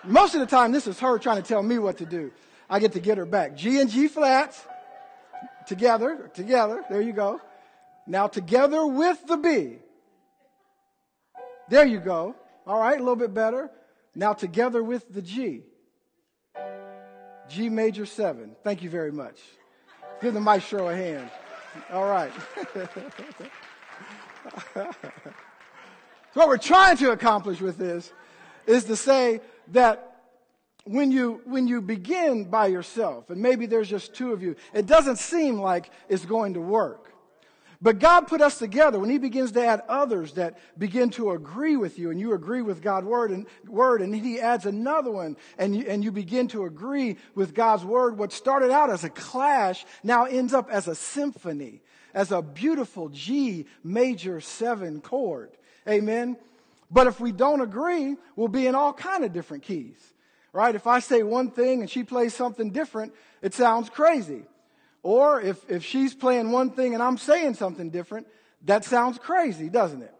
most 0.03 0.35
of 0.35 0.39
the 0.39 0.45
time 0.45 0.71
this 0.71 0.87
is 0.87 0.99
her 0.99 1.17
trying 1.17 1.41
to 1.41 1.47
tell 1.47 1.63
me 1.63 1.77
what 1.77 1.97
to 1.97 2.05
do. 2.05 2.31
I 2.69 2.79
get 2.79 2.93
to 2.93 2.99
get 2.99 3.17
her 3.17 3.25
back. 3.25 3.55
G 3.55 3.79
and 3.79 3.89
G 3.89 4.07
flats. 4.07 4.65
Together, 5.67 6.29
together. 6.33 6.83
There 6.89 7.01
you 7.01 7.13
go. 7.13 7.41
Now 8.07 8.27
together 8.27 8.85
with 8.85 9.25
the 9.25 9.37
B. 9.37 9.77
There 11.69 11.85
you 11.85 11.99
go. 11.99 12.35
All 12.67 12.79
right, 12.79 12.95
a 12.95 12.99
little 12.99 13.15
bit 13.15 13.33
better. 13.33 13.71
Now 14.13 14.33
together 14.33 14.83
with 14.83 15.11
the 15.13 15.21
G. 15.21 15.63
G 17.49 17.69
major 17.69 18.05
7. 18.05 18.55
Thank 18.63 18.81
you 18.81 18.89
very 18.89 19.11
much. 19.11 19.39
Give 20.21 20.33
the 20.33 20.41
maestro 20.41 20.87
a 20.87 20.95
hand. 20.95 21.29
All 21.91 22.05
right. 22.05 22.31
so 24.73 24.89
what 26.33 26.47
we're 26.47 26.57
trying 26.57 26.97
to 26.97 27.11
accomplish 27.11 27.61
with 27.61 27.77
this 27.77 28.11
is 28.65 28.85
to 28.85 28.95
say 28.95 29.41
that 29.69 30.14
when 30.85 31.11
you, 31.11 31.41
when 31.45 31.67
you 31.67 31.81
begin 31.81 32.45
by 32.45 32.67
yourself, 32.67 33.29
and 33.29 33.41
maybe 33.41 33.65
there's 33.65 33.89
just 33.89 34.13
two 34.13 34.31
of 34.31 34.41
you, 34.41 34.55
it 34.73 34.85
doesn't 34.85 35.17
seem 35.17 35.59
like 35.59 35.89
it's 36.07 36.25
going 36.25 36.53
to 36.53 36.61
work. 36.61 37.11
But 37.81 37.99
God 37.99 38.27
put 38.27 38.41
us 38.41 38.57
together 38.57 38.99
when 38.99 39.09
He 39.09 39.17
begins 39.17 39.51
to 39.53 39.65
add 39.65 39.81
others 39.89 40.33
that 40.33 40.57
begin 40.77 41.09
to 41.11 41.31
agree 41.31 41.75
with 41.75 41.99
you, 41.99 42.09
and 42.09 42.19
you 42.19 42.33
agree 42.33 42.61
with 42.61 42.81
God's 42.81 43.05
word, 43.05 43.31
and 43.31 43.45
word, 43.67 44.01
and 44.01 44.15
He 44.15 44.39
adds 44.39 44.65
another 44.65 45.11
one, 45.11 45.37
and 45.57 45.75
you, 45.75 45.85
and 45.87 46.03
you 46.03 46.11
begin 46.11 46.47
to 46.49 46.65
agree 46.65 47.17
with 47.33 47.53
God's 47.53 47.83
word. 47.83 48.17
What 48.17 48.31
started 48.31 48.71
out 48.71 48.89
as 48.89 49.03
a 49.03 49.09
clash 49.09 49.85
now 50.03 50.25
ends 50.25 50.53
up 50.53 50.69
as 50.69 50.87
a 50.87 50.95
symphony, 50.95 51.81
as 52.13 52.31
a 52.31 52.41
beautiful 52.41 53.09
G 53.09 53.65
major 53.83 54.39
seven 54.39 55.01
chord. 55.01 55.51
Amen. 55.87 56.37
But 56.89 57.07
if 57.07 57.19
we 57.19 57.31
don't 57.31 57.61
agree, 57.61 58.15
we'll 58.35 58.47
be 58.47 58.67
in 58.67 58.75
all 58.75 58.93
kind 58.93 59.23
of 59.23 59.33
different 59.33 59.63
keys. 59.63 60.13
Right? 60.55 60.73
If 60.73 60.87
I 60.87 60.99
say 60.99 61.21
one 61.21 61.51
thing 61.51 61.81
and 61.81 61.89
she 61.89 62.05
plays 62.05 62.33
something 62.33 62.69
different, 62.69 63.13
it 63.41 63.53
sounds 63.53 63.89
crazy. 63.89 64.43
Or 65.03 65.41
if, 65.41 65.69
if 65.69 65.83
she's 65.83 66.15
playing 66.15 66.49
one 66.49 66.69
thing 66.69 66.93
and 66.93 67.03
I'm 67.03 67.17
saying 67.17 67.55
something 67.55 67.89
different, 67.89 68.25
that 68.63 68.85
sounds 68.85 69.17
crazy, 69.17 69.67
doesn't 69.67 70.01
it? 70.01 70.13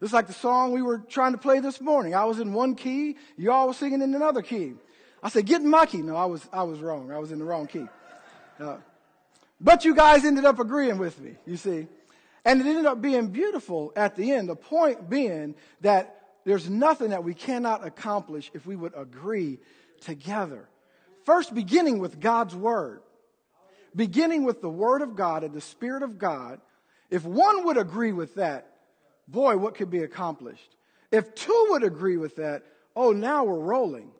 It's 0.00 0.14
like 0.14 0.26
the 0.26 0.32
song 0.32 0.72
we 0.72 0.80
were 0.80 1.00
trying 1.00 1.32
to 1.32 1.38
play 1.38 1.60
this 1.60 1.82
morning. 1.82 2.14
I 2.14 2.24
was 2.24 2.40
in 2.40 2.54
one 2.54 2.76
key, 2.76 3.16
y'all 3.36 3.66
were 3.66 3.74
singing 3.74 4.00
in 4.00 4.14
another 4.14 4.40
key. 4.40 4.72
I 5.22 5.28
said, 5.28 5.44
get 5.44 5.60
in 5.60 5.68
my 5.68 5.84
key. 5.84 6.00
No, 6.00 6.16
I 6.16 6.24
was, 6.24 6.48
I 6.50 6.62
was 6.62 6.80
wrong. 6.80 7.12
I 7.12 7.18
was 7.18 7.30
in 7.30 7.38
the 7.38 7.44
wrong 7.44 7.66
key. 7.66 7.86
Uh, 8.58 8.78
but 9.60 9.84
you 9.84 9.94
guys 9.94 10.24
ended 10.24 10.46
up 10.46 10.60
agreeing 10.60 10.96
with 10.96 11.20
me, 11.20 11.34
you 11.44 11.58
see. 11.58 11.88
And 12.46 12.58
it 12.58 12.66
ended 12.66 12.86
up 12.86 13.02
being 13.02 13.28
beautiful 13.28 13.92
at 13.96 14.16
the 14.16 14.32
end. 14.32 14.48
The 14.48 14.56
point 14.56 15.10
being 15.10 15.54
that 15.82 16.23
there's 16.44 16.68
nothing 16.68 17.10
that 17.10 17.24
we 17.24 17.34
cannot 17.34 17.86
accomplish 17.86 18.50
if 18.54 18.66
we 18.66 18.76
would 18.76 18.92
agree 18.96 19.58
together. 20.00 20.68
First, 21.24 21.54
beginning 21.54 21.98
with 21.98 22.20
God's 22.20 22.54
Word. 22.54 23.00
Beginning 23.96 24.44
with 24.44 24.60
the 24.60 24.68
Word 24.68 25.02
of 25.02 25.16
God 25.16 25.44
and 25.44 25.54
the 25.54 25.60
Spirit 25.60 26.02
of 26.02 26.18
God. 26.18 26.60
If 27.10 27.24
one 27.24 27.64
would 27.64 27.76
agree 27.76 28.12
with 28.12 28.34
that, 28.34 28.66
boy, 29.28 29.56
what 29.56 29.74
could 29.74 29.90
be 29.90 30.02
accomplished? 30.02 30.76
If 31.10 31.34
two 31.34 31.66
would 31.70 31.84
agree 31.84 32.16
with 32.16 32.36
that, 32.36 32.64
oh, 32.96 33.12
now 33.12 33.44
we're 33.44 33.58
rolling. 33.58 34.10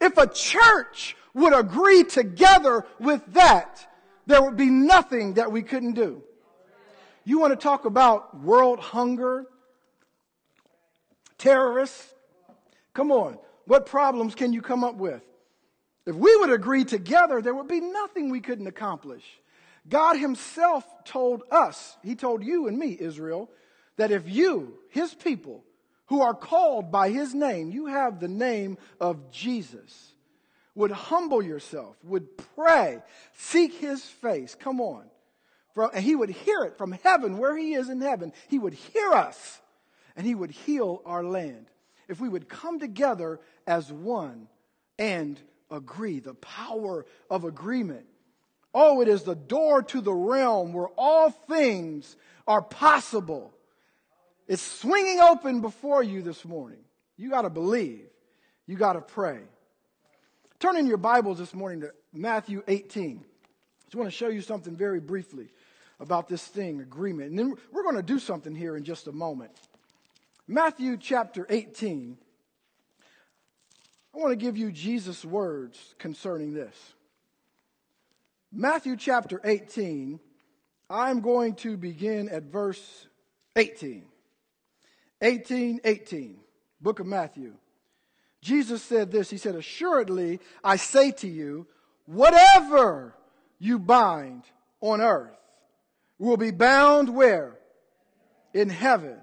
If 0.00 0.16
a 0.16 0.26
church 0.26 1.16
would 1.34 1.52
agree 1.52 2.04
together 2.04 2.86
with 2.98 3.24
that, 3.34 3.86
there 4.26 4.42
would 4.42 4.56
be 4.56 4.70
nothing 4.70 5.34
that 5.34 5.52
we 5.52 5.62
couldn't 5.62 5.92
do. 5.92 6.22
You 7.24 7.38
want 7.38 7.52
to 7.52 7.62
talk 7.62 7.84
about 7.84 8.40
world 8.40 8.80
hunger, 8.80 9.46
terrorists? 11.40 12.14
Come 12.94 13.10
on. 13.10 13.38
What 13.64 13.86
problems 13.86 14.34
can 14.34 14.52
you 14.52 14.62
come 14.62 14.84
up 14.84 14.96
with? 14.96 15.22
If 16.06 16.14
we 16.14 16.34
would 16.36 16.50
agree 16.50 16.84
together, 16.84 17.42
there 17.42 17.54
would 17.54 17.68
be 17.68 17.80
nothing 17.80 18.30
we 18.30 18.40
couldn't 18.40 18.66
accomplish. 18.66 19.24
God 19.88 20.16
Himself 20.16 20.84
told 21.04 21.42
us, 21.50 21.96
He 22.02 22.14
told 22.14 22.44
you 22.44 22.68
and 22.68 22.78
me, 22.78 22.96
Israel, 22.98 23.50
that 23.96 24.10
if 24.10 24.28
you, 24.28 24.78
His 24.90 25.14
people, 25.14 25.64
who 26.06 26.22
are 26.22 26.34
called 26.34 26.90
by 26.90 27.10
His 27.10 27.34
name, 27.34 27.70
you 27.70 27.86
have 27.86 28.18
the 28.18 28.28
name 28.28 28.78
of 29.00 29.30
Jesus, 29.30 30.12
would 30.74 30.90
humble 30.90 31.42
yourself, 31.42 31.96
would 32.04 32.26
pray, 32.54 32.98
seek 33.34 33.74
His 33.74 34.02
face, 34.02 34.54
come 34.54 34.80
on. 34.80 35.04
And 35.94 36.04
He 36.04 36.14
would 36.14 36.30
hear 36.30 36.62
it 36.64 36.76
from 36.76 36.92
heaven, 36.92 37.38
where 37.38 37.56
He 37.56 37.74
is 37.74 37.88
in 37.88 38.00
heaven. 38.00 38.32
He 38.48 38.58
would 38.58 38.74
hear 38.74 39.12
us 39.12 39.60
and 40.20 40.26
He 40.26 40.34
would 40.34 40.50
heal 40.50 41.00
our 41.06 41.24
land. 41.24 41.64
If 42.06 42.20
we 42.20 42.28
would 42.28 42.46
come 42.46 42.78
together 42.78 43.40
as 43.66 43.90
one 43.90 44.48
and 44.98 45.40
agree, 45.70 46.20
the 46.20 46.34
power 46.34 47.06
of 47.30 47.44
agreement. 47.44 48.04
Oh, 48.74 49.00
it 49.00 49.08
is 49.08 49.22
the 49.22 49.34
door 49.34 49.82
to 49.84 50.02
the 50.02 50.12
realm 50.12 50.74
where 50.74 50.88
all 50.98 51.30
things 51.30 52.16
are 52.46 52.60
possible. 52.60 53.54
It's 54.46 54.60
swinging 54.60 55.20
open 55.20 55.62
before 55.62 56.02
you 56.02 56.20
this 56.20 56.44
morning. 56.44 56.80
You 57.16 57.30
got 57.30 57.42
to 57.42 57.50
believe. 57.50 58.04
You 58.66 58.76
got 58.76 58.92
to 58.92 59.00
pray. 59.00 59.38
Turn 60.58 60.76
in 60.76 60.86
your 60.86 60.98
Bibles 60.98 61.38
this 61.38 61.54
morning 61.54 61.80
to 61.80 61.92
Matthew 62.12 62.62
18. 62.68 63.20
I 63.20 63.84
just 63.86 63.94
want 63.94 64.06
to 64.06 64.14
show 64.14 64.28
you 64.28 64.42
something 64.42 64.76
very 64.76 65.00
briefly 65.00 65.48
about 65.98 66.28
this 66.28 66.44
thing, 66.44 66.82
agreement. 66.82 67.30
And 67.30 67.38
then 67.38 67.54
we're 67.72 67.84
going 67.84 67.96
to 67.96 68.02
do 68.02 68.18
something 68.18 68.54
here 68.54 68.76
in 68.76 68.84
just 68.84 69.06
a 69.06 69.12
moment. 69.12 69.52
Matthew 70.50 70.96
chapter 70.96 71.46
18. 71.48 72.16
I 74.12 74.18
want 74.18 74.32
to 74.32 74.36
give 74.36 74.56
you 74.56 74.72
Jesus' 74.72 75.24
words 75.24 75.94
concerning 75.96 76.54
this. 76.54 76.74
Matthew 78.50 78.96
chapter 78.96 79.40
18, 79.44 80.18
I'm 80.90 81.20
going 81.20 81.54
to 81.54 81.76
begin 81.76 82.28
at 82.28 82.42
verse 82.42 83.06
18. 83.54 84.02
18, 85.22 85.82
18, 85.84 86.40
book 86.80 86.98
of 86.98 87.06
Matthew. 87.06 87.54
Jesus 88.42 88.82
said 88.82 89.12
this 89.12 89.30
He 89.30 89.36
said, 89.36 89.54
Assuredly, 89.54 90.40
I 90.64 90.74
say 90.74 91.12
to 91.12 91.28
you, 91.28 91.68
whatever 92.06 93.14
you 93.60 93.78
bind 93.78 94.42
on 94.80 95.00
earth 95.00 95.30
will 96.18 96.36
be 96.36 96.50
bound 96.50 97.08
where? 97.14 97.56
In 98.52 98.68
heaven. 98.68 99.16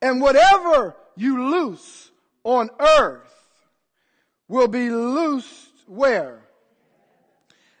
And 0.00 0.20
whatever 0.20 0.94
you 1.16 1.50
loose 1.50 2.10
on 2.44 2.70
earth 2.78 3.34
will 4.46 4.68
be 4.68 4.90
loosed 4.90 5.72
where? 5.86 6.40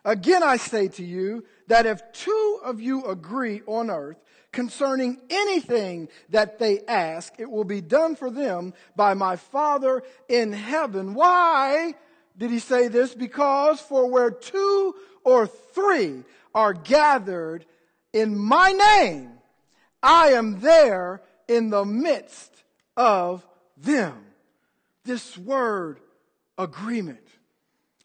Again, 0.04 0.42
I 0.42 0.56
say 0.56 0.88
to 0.88 1.04
you 1.04 1.44
that 1.66 1.86
if 1.86 2.00
two 2.12 2.60
of 2.64 2.80
you 2.80 3.04
agree 3.04 3.62
on 3.66 3.90
earth 3.90 4.16
concerning 4.52 5.18
anything 5.28 6.08
that 6.30 6.58
they 6.58 6.80
ask, 6.86 7.34
it 7.38 7.50
will 7.50 7.64
be 7.64 7.80
done 7.80 8.16
for 8.16 8.30
them 8.30 8.72
by 8.96 9.14
my 9.14 9.36
Father 9.36 10.02
in 10.28 10.52
heaven. 10.52 11.14
Why 11.14 11.94
did 12.36 12.50
he 12.50 12.58
say 12.58 12.88
this? 12.88 13.14
Because 13.14 13.80
for 13.80 14.10
where 14.10 14.30
two 14.30 14.94
or 15.24 15.46
three 15.46 16.24
are 16.54 16.72
gathered 16.72 17.66
in 18.12 18.36
my 18.36 18.72
name, 18.72 19.32
I 20.02 20.28
am 20.28 20.60
there 20.60 21.20
in 21.48 21.70
the 21.70 21.84
midst 21.84 22.62
of 22.96 23.44
them. 23.76 24.14
This 25.04 25.36
word, 25.36 25.98
agreement. 26.56 27.26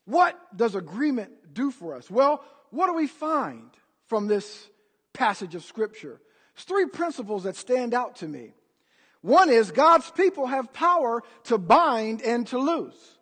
What 0.06 0.40
does 0.56 0.76
agreement 0.76 1.54
do 1.54 1.70
for 1.70 1.96
us? 1.96 2.10
Well, 2.10 2.44
what 2.72 2.88
do 2.88 2.94
we 2.94 3.08
find 3.08 3.70
from 4.08 4.28
this 4.28 4.68
passage 5.14 5.56
of 5.56 5.64
Scripture? 5.64 6.22
Three 6.56 6.88
principles 6.88 7.44
that 7.44 7.56
stand 7.56 7.94
out 7.94 8.18
to 8.18 8.28
me. 8.28 8.54
One 9.22 9.50
is 9.50 9.72
God's 9.72 10.10
people 10.12 10.48
have 10.48 10.74
power 10.74 11.24
to 11.46 11.58
bind 11.58 12.22
and 12.22 12.46
to 12.48 12.58
loose. 12.58 13.18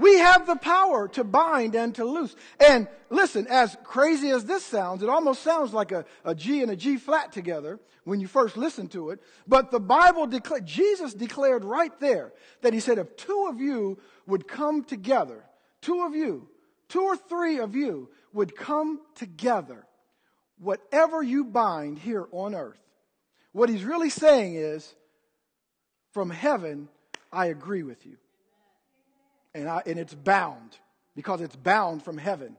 We 0.00 0.16
have 0.16 0.46
the 0.46 0.56
power 0.56 1.08
to 1.08 1.24
bind 1.24 1.74
and 1.74 1.94
to 1.96 2.06
loose. 2.06 2.34
And 2.58 2.88
listen, 3.10 3.46
as 3.48 3.76
crazy 3.84 4.30
as 4.30 4.46
this 4.46 4.64
sounds, 4.64 5.02
it 5.02 5.10
almost 5.10 5.42
sounds 5.42 5.74
like 5.74 5.92
a, 5.92 6.06
a 6.24 6.34
G 6.34 6.62
and 6.62 6.70
a 6.70 6.76
G 6.76 6.96
flat 6.96 7.32
together 7.32 7.78
when 8.04 8.18
you 8.18 8.26
first 8.26 8.56
listen 8.56 8.88
to 8.88 9.10
it. 9.10 9.20
But 9.46 9.70
the 9.70 9.78
Bible 9.78 10.26
declared, 10.26 10.64
Jesus 10.64 11.12
declared 11.12 11.66
right 11.66 11.92
there 12.00 12.32
that 12.62 12.72
he 12.72 12.80
said, 12.80 12.96
if 12.96 13.14
two 13.16 13.48
of 13.50 13.60
you 13.60 13.98
would 14.26 14.48
come 14.48 14.84
together, 14.84 15.44
two 15.82 16.02
of 16.06 16.14
you, 16.14 16.48
two 16.88 17.02
or 17.02 17.16
three 17.18 17.58
of 17.58 17.76
you 17.76 18.08
would 18.32 18.56
come 18.56 19.02
together, 19.16 19.84
whatever 20.58 21.22
you 21.22 21.44
bind 21.44 21.98
here 21.98 22.26
on 22.32 22.54
earth, 22.54 22.80
what 23.52 23.68
he's 23.68 23.84
really 23.84 24.08
saying 24.08 24.54
is, 24.54 24.94
from 26.12 26.30
heaven, 26.30 26.88
I 27.30 27.46
agree 27.46 27.82
with 27.82 28.06
you 28.06 28.16
and, 29.54 29.68
I, 29.68 29.82
and 29.86 29.98
it's 29.98 30.14
bound 30.14 30.78
because 31.16 31.40
it's 31.40 31.56
bound 31.56 32.02
from 32.02 32.18
heaven. 32.18 32.56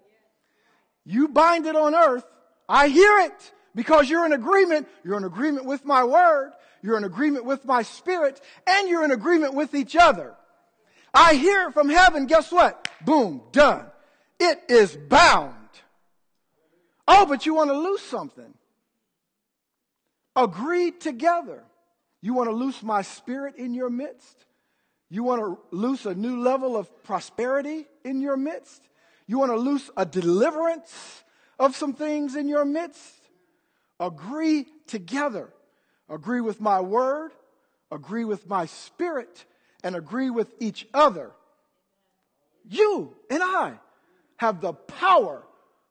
You 1.06 1.28
bind 1.30 1.66
it 1.66 1.76
on 1.76 1.96
earth, 1.96 2.26
I 2.68 2.88
hear 2.88 3.20
it 3.20 3.52
because 3.76 4.10
you're 4.10 4.26
in 4.26 4.34
agreement. 4.34 4.88
You're 5.04 5.18
in 5.18 5.24
agreement 5.24 5.66
with 5.66 5.86
my 5.86 6.04
word, 6.04 6.52
you're 6.82 6.98
in 6.98 7.04
agreement 7.04 7.46
with 7.46 7.66
my 7.66 7.84
spirit, 7.84 8.42
and 8.68 8.90
you're 8.90 9.04
in 9.04 9.12
agreement 9.12 9.54
with 9.54 9.74
each 9.74 9.96
other. 9.96 10.36
I 11.14 11.36
hear 11.36 11.68
it 11.68 11.74
from 11.74 11.90
heaven, 11.90 12.26
guess 12.26 12.52
what? 12.52 12.88
Boom, 13.06 13.42
done. 13.52 13.86
It 14.40 14.62
is 14.70 14.96
bound. 14.96 15.56
Oh, 17.08 17.26
but 17.26 17.46
you 17.46 17.54
want 17.54 17.70
to 17.70 17.78
lose 17.78 18.02
something. 18.02 18.54
Agree 20.36 20.92
together. 20.92 21.64
You 22.22 22.34
want 22.34 22.50
to 22.50 22.56
loose 22.56 22.82
my 22.82 23.02
spirit 23.02 23.56
in 23.58 23.74
your 23.74 23.90
midst? 23.90 24.46
You 25.14 25.24
want 25.24 25.42
to 25.42 25.76
loose 25.76 26.06
a 26.06 26.16
new 26.16 26.42
level 26.42 26.78
of 26.78 27.04
prosperity 27.04 27.86
in 28.06 28.22
your 28.22 28.38
midst? 28.38 28.82
You 29.28 29.40
want 29.40 29.52
to 29.52 29.58
loose 29.58 29.92
a 29.98 30.06
deliverance 30.06 31.24
of 31.60 31.76
some 31.76 31.92
things 31.92 32.38
in 32.38 32.48
your 32.48 32.64
midst? 32.64 33.20
Agree 34.00 34.68
together. 34.88 35.50
Agree 36.10 36.40
with 36.40 36.62
my 36.62 36.80
word, 36.80 37.34
agree 37.92 38.24
with 38.24 38.48
my 38.48 38.66
spirit, 38.66 39.44
and 39.84 39.98
agree 39.98 40.30
with 40.30 40.54
each 40.62 40.88
other. 40.94 41.32
You 42.70 43.14
and 43.30 43.44
I 43.44 43.74
have 44.38 44.62
the 44.62 44.74
power 44.74 45.44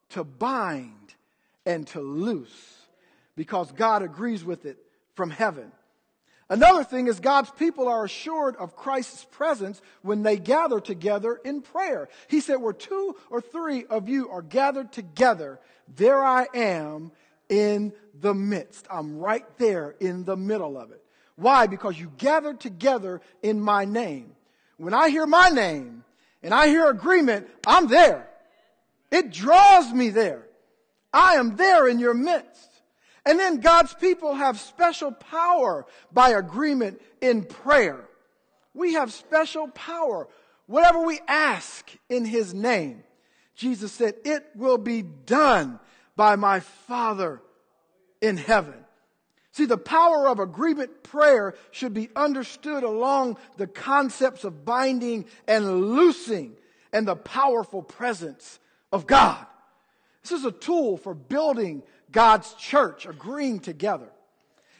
to 0.09 0.23
bind 0.23 1.13
and 1.63 1.85
to 1.87 2.01
loose 2.01 2.87
because 3.35 3.71
God 3.71 4.01
agrees 4.01 4.43
with 4.43 4.65
it 4.65 4.79
from 5.13 5.29
heaven. 5.29 5.71
Another 6.51 6.83
thing 6.83 7.07
is 7.07 7.21
God's 7.21 7.49
people 7.49 7.87
are 7.87 8.03
assured 8.03 8.57
of 8.57 8.75
Christ's 8.75 9.23
presence 9.23 9.81
when 10.01 10.21
they 10.21 10.35
gather 10.35 10.81
together 10.81 11.39
in 11.45 11.61
prayer. 11.61 12.09
He 12.27 12.41
said, 12.41 12.57
where 12.57 12.73
two 12.73 13.15
or 13.29 13.39
three 13.39 13.85
of 13.85 14.09
you 14.09 14.29
are 14.29 14.41
gathered 14.41 14.91
together, 14.91 15.61
there 15.95 16.21
I 16.21 16.47
am 16.53 17.13
in 17.47 17.93
the 18.19 18.33
midst. 18.33 18.85
I'm 18.91 19.17
right 19.17 19.45
there 19.59 19.95
in 20.01 20.25
the 20.25 20.35
middle 20.35 20.77
of 20.77 20.91
it. 20.91 21.01
Why? 21.37 21.67
Because 21.67 21.97
you 21.97 22.11
gathered 22.17 22.59
together 22.59 23.21
in 23.41 23.61
my 23.61 23.85
name. 23.85 24.35
When 24.75 24.93
I 24.93 25.07
hear 25.07 25.25
my 25.25 25.51
name 25.51 26.03
and 26.43 26.53
I 26.53 26.67
hear 26.67 26.89
agreement, 26.89 27.47
I'm 27.65 27.87
there. 27.87 28.27
It 29.09 29.31
draws 29.31 29.93
me 29.93 30.09
there. 30.09 30.45
I 31.13 31.35
am 31.35 31.55
there 31.55 31.87
in 31.87 31.97
your 31.97 32.13
midst. 32.13 32.70
And 33.25 33.39
then 33.39 33.59
God's 33.59 33.93
people 33.93 34.33
have 34.33 34.59
special 34.59 35.11
power 35.11 35.85
by 36.11 36.29
agreement 36.29 37.01
in 37.21 37.43
prayer. 37.43 38.07
We 38.73 38.93
have 38.93 39.13
special 39.13 39.67
power. 39.67 40.27
Whatever 40.65 41.05
we 41.05 41.19
ask 41.27 41.89
in 42.09 42.25
His 42.25 42.53
name, 42.53 43.03
Jesus 43.55 43.91
said, 43.91 44.15
it 44.25 44.45
will 44.55 44.77
be 44.77 45.01
done 45.01 45.79
by 46.15 46.35
my 46.35 46.61
Father 46.61 47.41
in 48.21 48.37
heaven. 48.37 48.73
See, 49.51 49.65
the 49.65 49.77
power 49.77 50.29
of 50.29 50.39
agreement 50.39 51.03
prayer 51.03 51.55
should 51.71 51.93
be 51.93 52.09
understood 52.15 52.83
along 52.83 53.37
the 53.57 53.67
concepts 53.67 54.45
of 54.45 54.63
binding 54.63 55.25
and 55.47 55.91
loosing 55.93 56.55
and 56.93 57.07
the 57.07 57.15
powerful 57.15 57.83
presence 57.83 58.59
of 58.91 59.05
God. 59.05 59.45
This 60.23 60.31
is 60.31 60.45
a 60.45 60.51
tool 60.51 60.97
for 60.97 61.13
building 61.13 61.83
God's 62.11 62.53
church, 62.55 63.05
agreeing 63.05 63.59
together. 63.59 64.09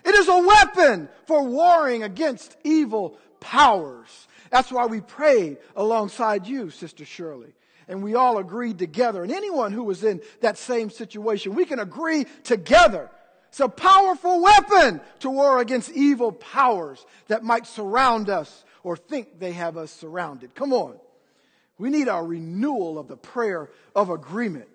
It 0.03 0.15
is 0.15 0.27
a 0.27 0.37
weapon 0.37 1.09
for 1.25 1.43
warring 1.43 2.03
against 2.03 2.55
evil 2.63 3.17
powers. 3.39 4.27
That's 4.49 4.71
why 4.71 4.85
we 4.85 5.01
prayed 5.01 5.57
alongside 5.75 6.47
you, 6.47 6.69
Sister 6.69 7.05
Shirley. 7.05 7.53
And 7.87 8.03
we 8.03 8.15
all 8.15 8.37
agreed 8.37 8.79
together. 8.79 9.23
And 9.23 9.31
anyone 9.31 9.71
who 9.71 9.83
was 9.83 10.03
in 10.03 10.21
that 10.41 10.57
same 10.57 10.89
situation, 10.89 11.55
we 11.55 11.65
can 11.65 11.79
agree 11.79 12.25
together. 12.43 13.09
It's 13.49 13.59
a 13.59 13.67
powerful 13.67 14.41
weapon 14.41 15.01
to 15.19 15.29
war 15.29 15.59
against 15.59 15.91
evil 15.91 16.31
powers 16.31 17.05
that 17.27 17.43
might 17.43 17.67
surround 17.67 18.29
us 18.29 18.63
or 18.83 18.95
think 18.95 19.39
they 19.39 19.51
have 19.51 19.77
us 19.77 19.91
surrounded. 19.91 20.55
Come 20.55 20.71
on. 20.71 20.95
We 21.77 21.89
need 21.89 22.07
a 22.07 22.21
renewal 22.21 22.97
of 22.97 23.07
the 23.07 23.17
prayer 23.17 23.69
of 23.95 24.09
agreement. 24.09 24.69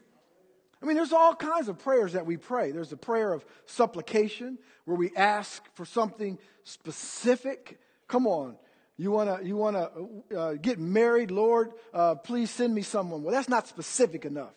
I 0.86 0.88
mean, 0.88 0.98
there's 0.98 1.12
all 1.12 1.34
kinds 1.34 1.66
of 1.66 1.80
prayers 1.80 2.12
that 2.12 2.26
we 2.26 2.36
pray. 2.36 2.70
There's 2.70 2.92
a 2.92 2.96
prayer 2.96 3.32
of 3.32 3.44
supplication 3.64 4.56
where 4.84 4.96
we 4.96 5.10
ask 5.16 5.60
for 5.74 5.84
something 5.84 6.38
specific. 6.62 7.80
Come 8.06 8.28
on. 8.28 8.54
You 8.96 9.10
want 9.10 9.40
to 9.40 9.44
you 9.44 9.56
wanna, 9.56 9.90
uh, 10.32 10.52
get 10.52 10.78
married, 10.78 11.32
Lord, 11.32 11.72
uh, 11.92 12.14
please 12.14 12.52
send 12.52 12.72
me 12.72 12.82
someone. 12.82 13.24
Well, 13.24 13.34
that's 13.34 13.48
not 13.48 13.66
specific 13.66 14.24
enough. 14.24 14.54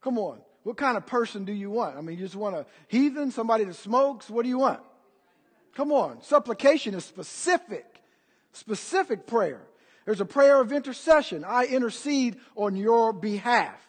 Come 0.00 0.16
on. 0.16 0.40
What 0.62 0.78
kind 0.78 0.96
of 0.96 1.04
person 1.04 1.44
do 1.44 1.52
you 1.52 1.68
want? 1.68 1.98
I 1.98 2.00
mean, 2.00 2.16
you 2.16 2.24
just 2.24 2.34
want 2.34 2.56
a 2.56 2.64
heathen, 2.88 3.30
somebody 3.30 3.64
that 3.64 3.76
smokes? 3.76 4.30
What 4.30 4.44
do 4.44 4.48
you 4.48 4.60
want? 4.60 4.80
Come 5.74 5.92
on. 5.92 6.22
Supplication 6.22 6.94
is 6.94 7.04
specific, 7.04 7.84
specific 8.54 9.26
prayer. 9.26 9.60
There's 10.06 10.22
a 10.22 10.24
prayer 10.24 10.62
of 10.62 10.72
intercession. 10.72 11.44
I 11.44 11.66
intercede 11.66 12.36
on 12.56 12.74
your 12.74 13.12
behalf. 13.12 13.85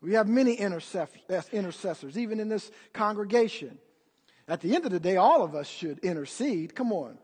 We 0.00 0.14
have 0.14 0.28
many 0.28 0.54
intercessors, 0.54 2.16
even 2.16 2.38
in 2.38 2.48
this 2.48 2.70
congregation. 2.92 3.78
At 4.46 4.60
the 4.60 4.74
end 4.74 4.86
of 4.86 4.92
the 4.92 5.00
day, 5.00 5.16
all 5.16 5.42
of 5.42 5.54
us 5.54 5.66
should 5.66 5.98
intercede. 6.00 6.74
Come 6.74 6.92
on. 6.92 7.18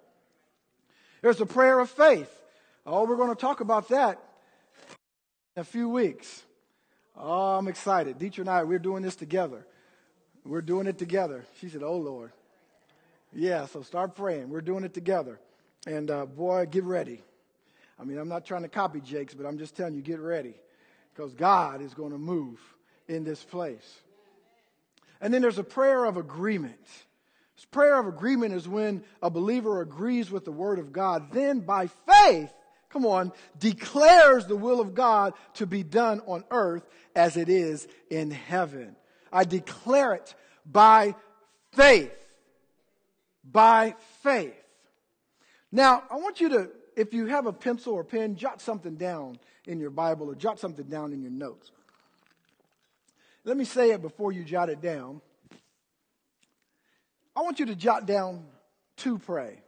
There's 1.22 1.40
a 1.40 1.46
prayer 1.46 1.78
of 1.78 1.88
faith. 1.88 2.30
Oh, 2.84 3.06
we're 3.06 3.16
going 3.16 3.30
to 3.30 3.40
talk 3.40 3.60
about 3.60 3.88
that 3.88 4.20
in 5.56 5.60
a 5.60 5.64
few 5.64 5.88
weeks. 5.88 6.42
Oh, 7.16 7.56
I'm 7.56 7.68
excited. 7.68 8.18
Dietrich 8.18 8.46
and 8.46 8.50
I, 8.50 8.64
we're 8.64 8.80
doing 8.80 9.02
this 9.02 9.16
together. 9.16 9.64
We're 10.44 10.60
doing 10.60 10.86
it 10.86 10.98
together. 10.98 11.44
She 11.60 11.68
said, 11.68 11.82
Oh, 11.82 11.96
Lord. 11.96 12.32
Yeah, 13.32 13.66
so 13.66 13.82
start 13.82 14.14
praying. 14.14 14.50
We're 14.50 14.60
doing 14.60 14.84
it 14.84 14.94
together. 14.94 15.40
And 15.86 16.10
uh, 16.10 16.26
boy, 16.26 16.66
get 16.66 16.84
ready. 16.84 17.22
I 17.98 18.04
mean, 18.04 18.18
I'm 18.18 18.28
not 18.28 18.44
trying 18.44 18.62
to 18.62 18.68
copy 18.68 19.00
Jakes, 19.00 19.34
but 19.34 19.46
I'm 19.46 19.58
just 19.58 19.76
telling 19.76 19.94
you, 19.94 20.02
get 20.02 20.20
ready 20.20 20.54
because 21.14 21.34
God 21.34 21.80
is 21.80 21.94
going 21.94 22.12
to 22.12 22.18
move 22.18 22.58
in 23.08 23.24
this 23.24 23.42
place. 23.42 24.00
And 25.20 25.32
then 25.32 25.42
there's 25.42 25.58
a 25.58 25.64
prayer 25.64 26.04
of 26.04 26.16
agreement. 26.16 26.86
This 27.56 27.64
prayer 27.70 27.98
of 27.98 28.06
agreement 28.06 28.54
is 28.54 28.68
when 28.68 29.04
a 29.22 29.30
believer 29.30 29.80
agrees 29.80 30.30
with 30.30 30.44
the 30.44 30.52
word 30.52 30.78
of 30.78 30.92
God, 30.92 31.32
then 31.32 31.60
by 31.60 31.86
faith, 31.86 32.52
come 32.90 33.06
on, 33.06 33.32
declares 33.58 34.46
the 34.46 34.56
will 34.56 34.80
of 34.80 34.94
God 34.94 35.34
to 35.54 35.66
be 35.66 35.82
done 35.82 36.20
on 36.26 36.44
earth 36.50 36.86
as 37.14 37.36
it 37.36 37.48
is 37.48 37.86
in 38.10 38.30
heaven. 38.30 38.96
I 39.32 39.44
declare 39.44 40.14
it 40.14 40.34
by 40.66 41.14
faith. 41.72 42.12
By 43.44 43.94
faith. 44.22 44.54
Now, 45.70 46.02
I 46.10 46.16
want 46.16 46.40
you 46.40 46.48
to, 46.50 46.70
if 46.96 47.12
you 47.12 47.26
have 47.26 47.46
a 47.46 47.52
pencil 47.52 47.94
or 47.94 48.04
pen, 48.04 48.36
jot 48.36 48.60
something 48.60 48.96
down 48.96 49.38
in 49.66 49.78
your 49.78 49.90
Bible 49.90 50.30
or 50.30 50.34
jot 50.34 50.58
something 50.58 50.86
down 50.86 51.12
in 51.12 51.22
your 51.22 51.30
notes. 51.30 51.70
Let 53.44 53.56
me 53.56 53.64
say 53.64 53.90
it 53.90 54.00
before 54.00 54.32
you 54.32 54.44
jot 54.44 54.70
it 54.70 54.80
down. 54.80 55.20
I 57.36 57.42
want 57.42 57.58
you 57.58 57.66
to 57.66 57.74
jot 57.74 58.06
down 58.06 58.44
to 58.98 59.18
pray. 59.18 59.60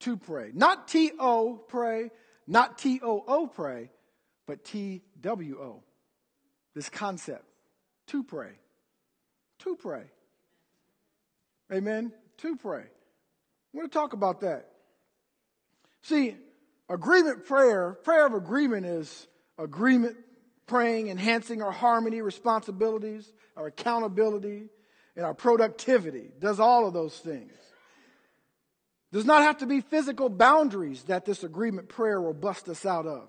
To 0.00 0.16
pray. 0.16 0.50
Not 0.52 0.88
T 0.88 1.12
O 1.18 1.54
pray, 1.68 2.10
not 2.46 2.78
T 2.78 3.00
O 3.02 3.24
O 3.26 3.46
pray, 3.46 3.90
but 4.46 4.64
T 4.64 5.02
W 5.20 5.58
O. 5.60 5.82
This 6.74 6.88
concept. 6.88 7.44
To 8.08 8.22
pray. 8.22 8.52
To 9.60 9.76
pray. 9.76 10.04
Amen. 11.72 12.12
To 12.38 12.56
pray. 12.56 12.82
I'm 12.82 13.80
going 13.80 13.88
to 13.88 13.92
talk 13.92 14.12
about 14.12 14.40
that. 14.42 14.68
See, 16.02 16.36
Agreement 16.88 17.44
prayer, 17.44 17.98
prayer 18.04 18.26
of 18.26 18.34
agreement 18.34 18.86
is 18.86 19.26
agreement 19.58 20.16
praying, 20.66 21.08
enhancing 21.08 21.62
our 21.62 21.72
harmony, 21.72 22.22
responsibilities, 22.22 23.32
our 23.56 23.66
accountability, 23.66 24.68
and 25.16 25.24
our 25.24 25.34
productivity. 25.34 26.30
Does 26.40 26.60
all 26.60 26.86
of 26.86 26.94
those 26.94 27.16
things. 27.18 27.52
Does 29.12 29.24
not 29.24 29.42
have 29.42 29.58
to 29.58 29.66
be 29.66 29.80
physical 29.80 30.28
boundaries 30.28 31.04
that 31.04 31.24
this 31.24 31.42
agreement 31.44 31.88
prayer 31.88 32.20
will 32.20 32.34
bust 32.34 32.68
us 32.68 32.84
out 32.84 33.06
of. 33.06 33.28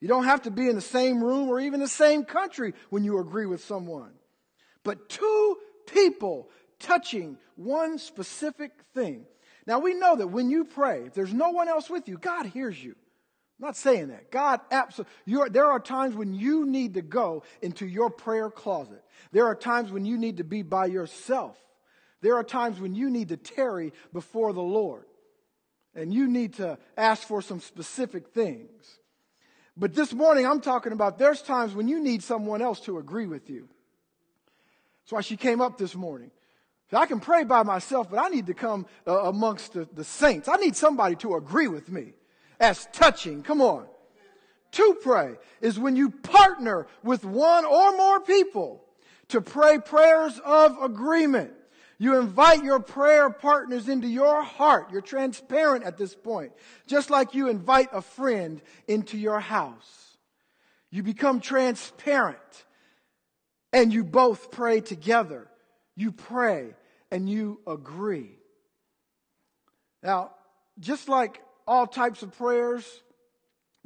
You 0.00 0.08
don't 0.08 0.24
have 0.24 0.42
to 0.42 0.50
be 0.50 0.68
in 0.68 0.76
the 0.76 0.80
same 0.80 1.22
room 1.22 1.48
or 1.48 1.58
even 1.58 1.80
the 1.80 1.88
same 1.88 2.24
country 2.24 2.74
when 2.90 3.04
you 3.04 3.18
agree 3.18 3.46
with 3.46 3.64
someone. 3.64 4.12
But 4.84 5.08
two 5.08 5.56
people 5.86 6.50
touching 6.78 7.36
one 7.56 7.98
specific 7.98 8.72
thing 8.94 9.26
now 9.68 9.78
we 9.80 9.92
know 9.92 10.16
that 10.16 10.28
when 10.28 10.48
you 10.48 10.64
pray, 10.64 11.02
if 11.04 11.12
there's 11.12 11.34
no 11.34 11.50
one 11.50 11.68
else 11.68 11.90
with 11.90 12.08
you, 12.08 12.16
God 12.16 12.46
hears 12.46 12.82
you. 12.82 12.96
I'm 13.60 13.66
not 13.66 13.76
saying 13.76 14.08
that. 14.08 14.30
God 14.30 14.60
absolutely, 14.70 15.50
there 15.50 15.70
are 15.70 15.78
times 15.78 16.14
when 16.14 16.32
you 16.32 16.64
need 16.64 16.94
to 16.94 17.02
go 17.02 17.42
into 17.60 17.86
your 17.86 18.08
prayer 18.08 18.48
closet. 18.50 19.04
There 19.30 19.46
are 19.46 19.54
times 19.54 19.92
when 19.92 20.06
you 20.06 20.16
need 20.16 20.38
to 20.38 20.44
be 20.44 20.62
by 20.62 20.86
yourself. 20.86 21.58
There 22.22 22.36
are 22.36 22.44
times 22.44 22.80
when 22.80 22.94
you 22.94 23.10
need 23.10 23.28
to 23.28 23.36
tarry 23.36 23.92
before 24.12 24.54
the 24.54 24.62
Lord. 24.62 25.04
And 25.94 26.14
you 26.14 26.28
need 26.28 26.54
to 26.54 26.78
ask 26.96 27.26
for 27.26 27.42
some 27.42 27.60
specific 27.60 28.28
things. 28.28 28.98
But 29.76 29.94
this 29.94 30.14
morning 30.14 30.46
I'm 30.46 30.62
talking 30.62 30.92
about 30.92 31.18
there's 31.18 31.42
times 31.42 31.74
when 31.74 31.88
you 31.88 32.00
need 32.02 32.22
someone 32.22 32.62
else 32.62 32.80
to 32.80 32.96
agree 32.96 33.26
with 33.26 33.50
you. 33.50 33.68
That's 35.02 35.12
why 35.12 35.20
she 35.20 35.36
came 35.36 35.60
up 35.60 35.76
this 35.76 35.94
morning. 35.94 36.30
I 36.92 37.06
can 37.06 37.20
pray 37.20 37.44
by 37.44 37.62
myself, 37.64 38.10
but 38.10 38.18
I 38.18 38.28
need 38.28 38.46
to 38.46 38.54
come 38.54 38.86
uh, 39.06 39.24
amongst 39.24 39.74
the, 39.74 39.86
the 39.92 40.04
saints. 40.04 40.48
I 40.48 40.56
need 40.56 40.74
somebody 40.74 41.16
to 41.16 41.34
agree 41.34 41.68
with 41.68 41.90
me 41.90 42.14
as 42.58 42.88
touching. 42.92 43.42
Come 43.42 43.60
on. 43.60 43.86
To 44.72 44.98
pray 45.02 45.34
is 45.60 45.78
when 45.78 45.96
you 45.96 46.10
partner 46.10 46.86
with 47.02 47.24
one 47.24 47.64
or 47.64 47.96
more 47.96 48.20
people 48.20 48.84
to 49.28 49.40
pray 49.40 49.78
prayers 49.78 50.40
of 50.44 50.82
agreement. 50.82 51.52
You 51.98 52.18
invite 52.18 52.62
your 52.62 52.80
prayer 52.80 53.28
partners 53.28 53.88
into 53.88 54.06
your 54.06 54.42
heart. 54.42 54.90
You're 54.92 55.00
transparent 55.00 55.84
at 55.84 55.96
this 55.96 56.14
point, 56.14 56.52
just 56.86 57.10
like 57.10 57.34
you 57.34 57.48
invite 57.48 57.88
a 57.92 58.00
friend 58.00 58.62
into 58.86 59.18
your 59.18 59.40
house. 59.40 60.16
You 60.90 61.02
become 61.02 61.40
transparent 61.40 62.38
and 63.72 63.92
you 63.92 64.04
both 64.04 64.50
pray 64.50 64.80
together. 64.80 65.47
You 65.98 66.12
pray 66.12 66.76
and 67.10 67.28
you 67.28 67.60
agree. 67.66 68.30
Now, 70.00 70.30
just 70.78 71.08
like 71.08 71.42
all 71.66 71.88
types 71.88 72.22
of 72.22 72.38
prayers 72.38 72.84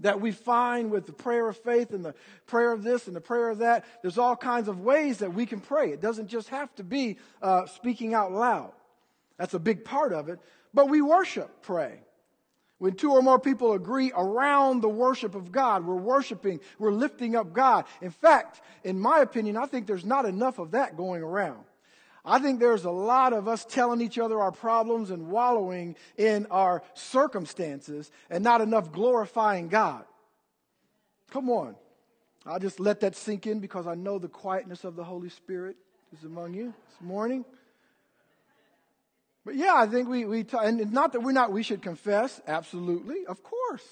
that 0.01 0.21
we 0.21 0.31
find 0.31 0.91
with 0.91 1.07
the 1.07 1.15
prayer 1.15 1.49
of 1.49 1.57
faith 1.57 1.95
and 1.95 2.05
the 2.05 2.15
prayer 2.45 2.71
of 2.71 2.83
this 2.83 3.07
and 3.07 3.17
the 3.17 3.21
prayer 3.23 3.49
of 3.49 3.61
that, 3.61 3.87
there's 4.03 4.19
all 4.19 4.37
kinds 4.37 4.69
of 4.69 4.81
ways 4.81 5.19
that 5.19 5.33
we 5.33 5.47
can 5.47 5.59
pray. 5.59 5.91
It 5.91 6.03
doesn't 6.03 6.29
just 6.29 6.51
have 6.51 6.75
to 6.75 6.85
be 6.85 7.17
uh, 7.41 7.65
speaking 7.65 8.13
out 8.13 8.31
loud. 8.31 8.73
That's 9.39 9.55
a 9.55 9.59
big 9.59 9.83
part 9.83 10.13
of 10.13 10.29
it. 10.29 10.39
But 10.75 10.91
we 10.91 11.01
worship, 11.01 11.63
pray. 11.63 12.01
When 12.77 12.93
two 12.95 13.13
or 13.13 13.23
more 13.23 13.39
people 13.39 13.73
agree 13.73 14.13
around 14.15 14.83
the 14.83 14.89
worship 14.91 15.35
of 15.35 15.51
God, 15.51 15.87
we're 15.87 15.95
worshiping, 15.95 16.61
we're 16.79 16.93
lifting 16.93 17.37
up 17.37 17.55
God. 17.55 17.87
In 18.03 18.11
fact, 18.11 18.61
in 18.85 19.01
my 19.01 19.21
opinion, 19.21 19.57
I 19.57 19.65
think 19.65 19.87
there's 19.87 20.05
not 20.05 20.27
enough 20.27 20.59
of 20.59 20.73
that 20.73 20.95
going 20.95 21.23
around. 21.23 21.65
I 22.25 22.39
think 22.39 22.61
there's 22.61 22.85
a 22.85 22.91
lot 22.91 23.33
of 23.33 23.49
us 23.49 23.65
telling 23.65 24.01
each 24.01 24.19
other 24.19 24.41
our 24.41 24.53
problems 24.53 25.11
and 25.11 25.29
wallowing 25.29 25.97
in 26.17 26.47
our 26.51 26.83
circumstances 26.95 28.11
and 28.31 28.45
not 28.45 28.61
enough 28.61 28.93
glorifying 28.93 29.69
God. 29.69 30.05
Come 31.31 31.51
on. 31.51 31.75
I'll 32.47 32.61
just 32.61 32.79
let 32.79 33.01
that 33.01 33.17
sink 33.17 33.47
in 33.47 33.61
because 33.61 33.87
I 33.87 33.95
know 33.95 34.19
the 34.19 34.29
quietness 34.29 34.85
of 34.85 34.97
the 34.97 35.05
Holy 35.05 35.31
Spirit 35.31 35.77
is 36.17 36.25
among 36.25 36.55
you 36.55 36.75
this 36.91 37.01
morning. 37.01 37.45
But 39.45 39.57
yeah, 39.57 39.75
I 39.75 39.87
think 39.87 40.09
we, 40.09 40.25
we 40.25 40.45
t- 40.45 40.57
and 40.61 40.93
not 40.93 41.13
that 41.13 41.21
we're 41.21 41.33
not, 41.33 41.51
we 41.51 41.65
should 41.65 41.83
confess, 41.83 42.41
absolutely, 42.47 43.27
of 43.27 43.43
course. 43.43 43.85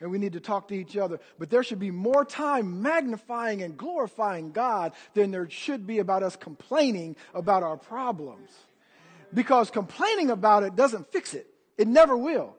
And 0.00 0.10
we 0.10 0.18
need 0.18 0.34
to 0.34 0.40
talk 0.40 0.68
to 0.68 0.74
each 0.74 0.96
other. 0.96 1.18
But 1.38 1.50
there 1.50 1.62
should 1.62 1.80
be 1.80 1.90
more 1.90 2.24
time 2.24 2.82
magnifying 2.82 3.62
and 3.62 3.76
glorifying 3.76 4.52
God 4.52 4.92
than 5.14 5.30
there 5.30 5.50
should 5.50 5.86
be 5.86 5.98
about 5.98 6.22
us 6.22 6.36
complaining 6.36 7.16
about 7.34 7.62
our 7.62 7.76
problems. 7.76 8.50
Because 9.34 9.70
complaining 9.70 10.30
about 10.30 10.62
it 10.62 10.76
doesn't 10.76 11.10
fix 11.12 11.34
it. 11.34 11.48
It 11.76 11.88
never 11.88 12.16
will. 12.16 12.54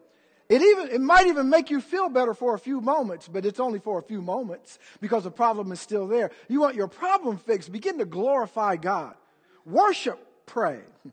It 0.50 0.64
even, 0.64 0.90
it 0.90 1.02
might 1.02 1.28
even 1.28 1.50
make 1.50 1.70
you 1.70 1.80
feel 1.80 2.10
better 2.10 2.34
for 2.34 2.56
a 2.56 2.60
few 2.60 2.82
moments, 2.82 3.28
but 3.28 3.46
it's 3.46 3.60
only 3.60 3.78
for 3.78 4.00
a 4.00 4.04
few 4.04 4.20
moments 4.20 4.80
because 5.00 5.24
the 5.24 5.32
problem 5.32 5.72
is 5.72 5.80
still 5.80 6.08
there. 6.08 6.32
You 6.48 6.60
want 6.60 6.76
your 6.76 6.88
problem 6.88 7.38
fixed, 7.38 7.72
begin 7.72 8.00
to 8.00 8.06
glorify 8.06 8.76
God. 8.76 9.14
Worship, 9.64 10.20
pray. 10.48 10.80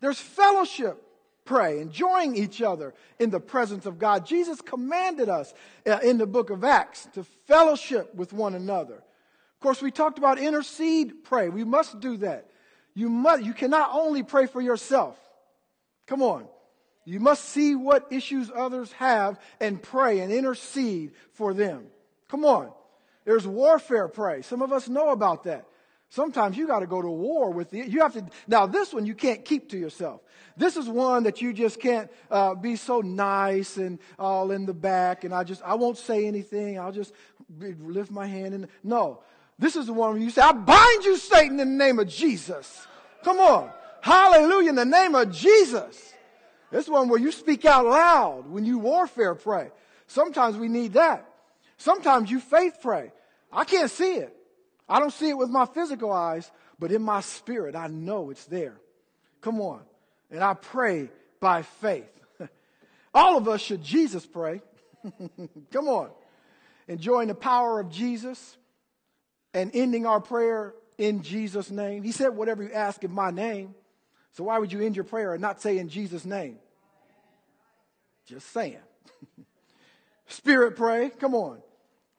There's 0.00 0.18
fellowship, 0.18 1.00
pray, 1.44 1.80
enjoying 1.80 2.36
each 2.36 2.62
other 2.62 2.94
in 3.18 3.30
the 3.30 3.40
presence 3.40 3.86
of 3.86 3.98
God. 3.98 4.26
Jesus 4.26 4.60
commanded 4.60 5.28
us 5.28 5.52
uh, 5.86 5.98
in 6.02 6.18
the 6.18 6.26
book 6.26 6.50
of 6.50 6.64
Acts 6.64 7.08
to 7.14 7.24
fellowship 7.46 8.14
with 8.14 8.32
one 8.32 8.54
another. 8.54 8.94
Of 8.94 9.60
course, 9.60 9.82
we 9.82 9.90
talked 9.90 10.18
about 10.18 10.38
intercede, 10.38 11.24
pray. 11.24 11.48
We 11.48 11.64
must 11.64 12.00
do 12.00 12.16
that. 12.18 12.48
You 12.94 13.08
must, 13.08 13.42
you 13.42 13.54
cannot 13.54 13.90
only 13.92 14.22
pray 14.22 14.46
for 14.46 14.60
yourself. 14.60 15.18
Come 16.06 16.22
on. 16.22 16.46
You 17.04 17.20
must 17.20 17.44
see 17.46 17.74
what 17.74 18.06
issues 18.10 18.50
others 18.54 18.92
have 18.92 19.40
and 19.60 19.82
pray 19.82 20.20
and 20.20 20.32
intercede 20.32 21.12
for 21.32 21.52
them. 21.52 21.86
Come 22.28 22.44
on. 22.44 22.70
There's 23.24 23.46
warfare 23.46 24.08
pray. 24.08 24.42
Some 24.42 24.62
of 24.62 24.72
us 24.72 24.88
know 24.88 25.10
about 25.10 25.44
that. 25.44 25.66
Sometimes 26.12 26.58
you 26.58 26.66
got 26.66 26.80
to 26.80 26.86
go 26.86 27.00
to 27.00 27.08
war 27.08 27.50
with 27.50 27.70
the, 27.70 27.88
you 27.88 28.00
have 28.00 28.12
to, 28.12 28.26
now 28.46 28.66
this 28.66 28.92
one 28.92 29.06
you 29.06 29.14
can't 29.14 29.46
keep 29.46 29.70
to 29.70 29.78
yourself. 29.78 30.20
This 30.58 30.76
is 30.76 30.86
one 30.86 31.22
that 31.22 31.40
you 31.40 31.54
just 31.54 31.80
can't 31.80 32.10
uh, 32.30 32.54
be 32.54 32.76
so 32.76 33.00
nice 33.00 33.78
and 33.78 33.98
all 34.18 34.50
in 34.50 34.66
the 34.66 34.74
back 34.74 35.24
and 35.24 35.32
I 35.32 35.42
just, 35.42 35.62
I 35.62 35.72
won't 35.72 35.96
say 35.96 36.26
anything. 36.26 36.78
I'll 36.78 36.92
just 36.92 37.14
lift 37.58 38.10
my 38.10 38.26
hand 38.26 38.52
and, 38.52 38.68
no. 38.84 39.22
This 39.58 39.74
is 39.74 39.86
the 39.86 39.94
one 39.94 40.12
where 40.12 40.20
you 40.20 40.28
say, 40.28 40.42
I 40.42 40.52
bind 40.52 41.02
you, 41.02 41.16
Satan, 41.16 41.58
in 41.58 41.78
the 41.78 41.84
name 41.84 41.98
of 41.98 42.08
Jesus. 42.08 42.86
Come 43.24 43.38
on. 43.38 43.70
Hallelujah, 44.02 44.68
in 44.68 44.74
the 44.74 44.84
name 44.84 45.14
of 45.14 45.32
Jesus. 45.32 46.12
This 46.70 46.90
one 46.90 47.08
where 47.08 47.20
you 47.20 47.32
speak 47.32 47.64
out 47.64 47.86
loud 47.86 48.50
when 48.50 48.66
you 48.66 48.76
warfare 48.76 49.34
pray. 49.34 49.70
Sometimes 50.08 50.58
we 50.58 50.68
need 50.68 50.92
that. 50.92 51.26
Sometimes 51.78 52.30
you 52.30 52.38
faith 52.38 52.80
pray. 52.82 53.12
I 53.50 53.64
can't 53.64 53.90
see 53.90 54.16
it. 54.16 54.36
I 54.92 54.98
don't 54.98 55.10
see 55.10 55.30
it 55.30 55.38
with 55.38 55.48
my 55.48 55.64
physical 55.64 56.12
eyes, 56.12 56.50
but 56.78 56.92
in 56.92 57.00
my 57.00 57.22
spirit, 57.22 57.74
I 57.74 57.86
know 57.86 58.28
it's 58.28 58.44
there. 58.44 58.76
Come 59.40 59.58
on. 59.58 59.80
And 60.30 60.44
I 60.44 60.52
pray 60.52 61.08
by 61.40 61.62
faith. 61.62 62.12
All 63.14 63.38
of 63.38 63.48
us 63.48 63.62
should 63.62 63.82
Jesus 63.82 64.26
pray. 64.26 64.60
Come 65.72 65.88
on. 65.88 66.10
Enjoying 66.88 67.28
the 67.28 67.34
power 67.34 67.80
of 67.80 67.88
Jesus 67.88 68.58
and 69.54 69.70
ending 69.72 70.04
our 70.04 70.20
prayer 70.20 70.74
in 70.98 71.22
Jesus' 71.22 71.70
name. 71.70 72.02
He 72.02 72.12
said, 72.12 72.36
whatever 72.36 72.62
you 72.62 72.72
ask 72.72 73.02
in 73.02 73.12
my 73.12 73.30
name. 73.30 73.74
So 74.32 74.44
why 74.44 74.58
would 74.58 74.74
you 74.74 74.82
end 74.82 74.94
your 74.94 75.06
prayer 75.06 75.32
and 75.32 75.40
not 75.40 75.62
say 75.62 75.78
in 75.78 75.88
Jesus' 75.88 76.26
name? 76.26 76.58
Just 78.26 78.52
saying. 78.52 78.76
Spirit 80.26 80.76
pray. 80.76 81.08
Come 81.08 81.34
on. 81.34 81.62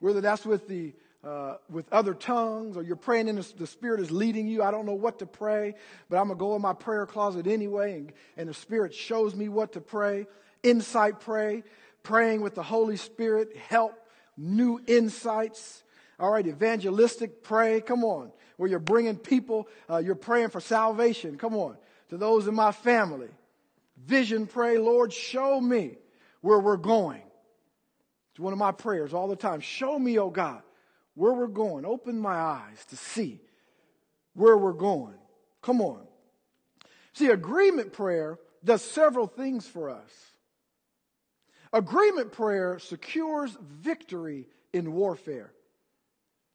Whether 0.00 0.20
that's 0.20 0.44
with 0.44 0.66
the 0.66 0.92
uh, 1.24 1.56
with 1.70 1.90
other 1.92 2.14
tongues 2.14 2.76
or 2.76 2.82
you're 2.82 2.96
praying 2.96 3.28
and 3.28 3.38
the, 3.38 3.66
Spirit 3.66 4.00
is 4.00 4.10
leading 4.10 4.46
you. 4.46 4.62
I 4.62 4.70
don't 4.70 4.86
know 4.86 4.94
what 4.94 5.18
to 5.20 5.26
pray, 5.26 5.74
but 6.08 6.16
I'm 6.16 6.26
going 6.26 6.38
to 6.38 6.40
go 6.40 6.56
in 6.56 6.62
my 6.62 6.74
prayer 6.74 7.06
closet 7.06 7.46
anyway, 7.46 7.94
and, 7.94 8.12
and 8.36 8.48
the 8.48 8.54
Spirit 8.54 8.94
shows 8.94 9.34
me 9.34 9.48
what 9.48 9.72
to 9.72 9.80
pray. 9.80 10.26
Insight 10.62 11.20
pray, 11.20 11.62
praying 12.02 12.40
with 12.40 12.54
the 12.54 12.62
Holy 12.62 12.96
Spirit, 12.96 13.56
help, 13.56 13.94
new 14.36 14.80
insights. 14.86 15.82
All 16.18 16.30
right, 16.30 16.46
evangelistic 16.46 17.42
pray. 17.42 17.80
Come 17.80 18.04
on. 18.04 18.30
Where 18.56 18.68
you're 18.70 18.78
bringing 18.78 19.16
people, 19.16 19.68
uh, 19.90 19.98
you're 19.98 20.14
praying 20.14 20.50
for 20.50 20.60
salvation. 20.60 21.36
Come 21.38 21.54
on. 21.54 21.76
To 22.10 22.16
those 22.16 22.46
in 22.46 22.54
my 22.54 22.70
family. 22.70 23.28
Vision 23.96 24.46
pray, 24.46 24.78
Lord, 24.78 25.12
show 25.12 25.60
me 25.60 25.96
where 26.40 26.60
we're 26.60 26.76
going. 26.76 27.22
It's 28.32 28.40
one 28.40 28.52
of 28.52 28.58
my 28.58 28.72
prayers 28.72 29.14
all 29.14 29.28
the 29.28 29.36
time. 29.36 29.60
Show 29.60 29.98
me, 29.98 30.18
oh 30.18 30.30
God, 30.30 30.62
where 31.14 31.32
we're 31.32 31.46
going. 31.46 31.84
Open 31.84 32.18
my 32.18 32.34
eyes 32.34 32.84
to 32.90 32.96
see 32.96 33.40
where 34.34 34.56
we're 34.56 34.72
going. 34.72 35.14
Come 35.62 35.80
on. 35.80 36.00
See, 37.12 37.28
agreement 37.28 37.92
prayer 37.92 38.38
does 38.64 38.82
several 38.82 39.26
things 39.26 39.66
for 39.66 39.90
us. 39.90 40.10
Agreement 41.72 42.32
prayer 42.32 42.78
secures 42.78 43.56
victory 43.60 44.46
in 44.72 44.92
warfare. 44.92 45.52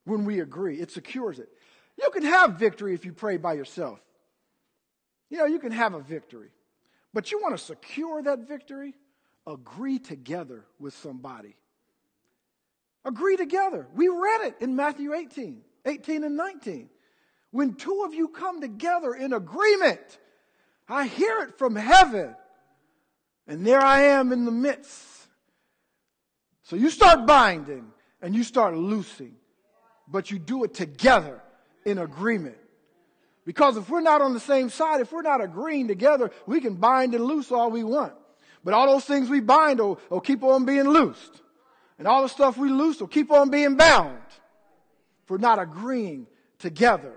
When 0.05 0.25
we 0.25 0.39
agree, 0.39 0.79
it 0.79 0.91
secures 0.91 1.39
it. 1.39 1.49
You 1.97 2.09
can 2.11 2.23
have 2.23 2.53
victory 2.53 2.93
if 2.93 3.05
you 3.05 3.13
pray 3.13 3.37
by 3.37 3.53
yourself. 3.53 3.99
You 5.29 5.37
know, 5.37 5.45
you 5.45 5.59
can 5.59 5.71
have 5.71 5.93
a 5.93 5.99
victory. 5.99 6.49
But 7.13 7.31
you 7.31 7.39
want 7.41 7.57
to 7.57 7.63
secure 7.63 8.21
that 8.23 8.47
victory? 8.47 8.95
Agree 9.45 9.99
together 9.99 10.65
with 10.79 10.95
somebody. 10.95 11.55
Agree 13.05 13.37
together. 13.37 13.87
We 13.93 14.07
read 14.07 14.41
it 14.47 14.55
in 14.59 14.75
Matthew 14.75 15.13
18, 15.13 15.61
18 15.85 16.23
and 16.23 16.35
19. 16.35 16.89
When 17.51 17.73
two 17.73 18.03
of 18.05 18.13
you 18.13 18.27
come 18.27 18.61
together 18.61 19.13
in 19.13 19.33
agreement, 19.33 20.19
I 20.87 21.07
hear 21.07 21.39
it 21.39 21.57
from 21.57 21.75
heaven. 21.75 22.35
And 23.47 23.65
there 23.65 23.81
I 23.81 24.01
am 24.01 24.31
in 24.31 24.45
the 24.45 24.51
midst. 24.51 25.07
So 26.63 26.75
you 26.75 26.91
start 26.91 27.25
binding 27.25 27.87
and 28.21 28.35
you 28.35 28.43
start 28.43 28.75
loosing, 28.75 29.35
but 30.07 30.29
you 30.29 30.37
do 30.37 30.63
it 30.65 30.73
together 30.73 31.41
in 31.85 31.97
agreement. 31.97 32.57
Because 33.45 33.77
if 33.77 33.89
we're 33.89 34.01
not 34.01 34.21
on 34.21 34.33
the 34.35 34.39
same 34.39 34.69
side, 34.69 35.01
if 35.01 35.11
we're 35.11 35.23
not 35.23 35.41
agreeing 35.41 35.87
together, 35.87 36.29
we 36.45 36.61
can 36.61 36.75
bind 36.75 37.15
and 37.15 37.23
loose 37.23 37.51
all 37.51 37.71
we 37.71 37.83
want. 37.83 38.13
But 38.63 38.75
all 38.75 38.85
those 38.85 39.05
things 39.05 39.29
we 39.29 39.39
bind 39.39 39.79
will, 39.79 39.99
will 40.09 40.21
keep 40.21 40.43
on 40.43 40.65
being 40.65 40.87
loosed. 40.87 41.41
And 41.99 42.07
all 42.07 42.23
the 42.23 42.29
stuff 42.29 42.57
we 42.57 42.69
loose 42.69 43.01
will 43.01 43.07
keep 43.07 43.29
on 43.29 43.49
being 43.49 43.75
bound 43.75 44.17
for 45.25 45.37
not 45.37 45.59
agreeing 45.59 46.27
together. 46.57 47.13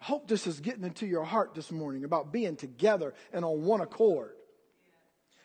I 0.00 0.04
hope 0.04 0.28
this 0.28 0.46
is 0.46 0.60
getting 0.60 0.84
into 0.84 1.06
your 1.06 1.24
heart 1.24 1.54
this 1.54 1.72
morning 1.72 2.04
about 2.04 2.32
being 2.32 2.56
together 2.56 3.12
and 3.32 3.44
on 3.44 3.64
one 3.64 3.80
accord. 3.80 4.30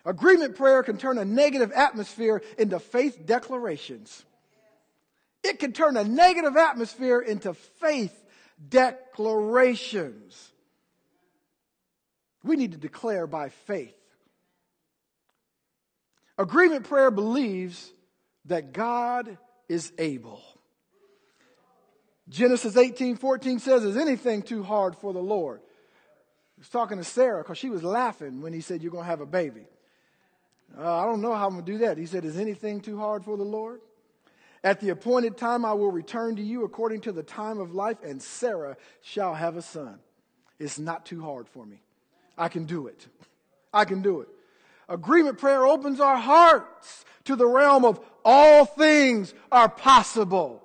Agreement 0.06 0.56
prayer 0.56 0.84
can 0.84 0.98
turn 0.98 1.18
a 1.18 1.26
negative 1.26 1.72
atmosphere 1.72 2.44
into 2.60 2.80
faith 2.80 3.26
declarations. 3.26 4.24
It 5.44 5.58
can 5.58 5.74
turn 5.74 5.98
a 5.98 6.04
negative 6.04 6.56
atmosphere 6.56 7.20
into 7.20 7.56
faith 7.56 8.14
declarations. 8.70 10.52
We 12.44 12.56
need 12.56 12.74
to 12.74 12.78
declare 12.78 13.26
by 13.26 13.50
faith. 13.50 13.96
Agreement 16.38 16.88
prayer 16.88 17.10
believes 17.10 17.92
that 18.46 18.74
God 18.74 19.38
is 19.68 19.92
able. 19.98 20.42
Genesis 22.28 22.76
18 22.76 23.18
14 23.18 23.60
says, 23.60 23.84
Is 23.84 23.98
anything 23.98 24.42
too 24.42 24.64
hard 24.64 24.96
for 24.96 25.14
the 25.14 25.22
Lord? 25.22 25.62
He 26.56 26.62
was 26.62 26.70
talking 26.70 26.98
to 26.98 27.04
Sarah 27.04 27.44
because 27.44 27.58
she 27.58 27.70
was 27.70 27.84
laughing 27.84 28.42
when 28.42 28.54
he 28.54 28.62
said, 28.62 28.82
You're 28.82 28.92
going 28.92 29.04
to 29.04 29.10
have 29.10 29.22
a 29.22 29.26
baby. 29.26 29.68
Uh, 30.78 31.00
I 31.02 31.06
don't 31.06 31.22
know 31.22 31.34
how 31.34 31.48
I'm 31.48 31.54
going 31.54 31.66
to 31.66 31.72
do 31.72 31.78
that. 31.80 31.98
He 31.98 32.06
said, 32.06 32.26
Is 32.26 32.38
anything 32.38 32.82
too 32.82 32.98
hard 32.98 33.24
for 33.24 33.38
the 33.38 33.44
Lord? 33.44 33.82
At 34.64 34.80
the 34.80 34.90
appointed 34.90 35.38
time, 35.38 35.64
I 35.64 35.74
will 35.74 35.92
return 35.92 36.38
to 36.38 36.42
you 36.42 36.64
according 36.64 37.02
to 37.02 37.12
the 37.12 37.22
time 37.22 37.60
of 37.60 37.76
life, 37.76 37.98
and 38.04 38.20
Sarah 38.20 38.78
shall 39.04 39.36
have 39.36 39.58
a 39.58 39.62
son. 39.62 40.00
It's 40.58 40.80
not 40.80 41.06
too 41.06 41.22
hard 41.22 41.48
for 41.48 41.64
me. 41.64 41.84
I 42.36 42.48
can 42.50 42.66
do 42.66 42.88
it. 42.88 43.06
I 43.72 43.86
can 43.86 44.02
do 44.02 44.22
it. 44.22 44.28
Agreement 44.90 45.38
prayer 45.38 45.68
opens 45.68 46.00
our 46.00 46.18
hearts 46.18 47.06
to 47.26 47.36
the 47.36 47.48
realm 47.48 47.86
of 47.86 48.00
all 48.26 48.66
things 48.66 49.34
are 49.52 49.70
possible. 49.70 50.64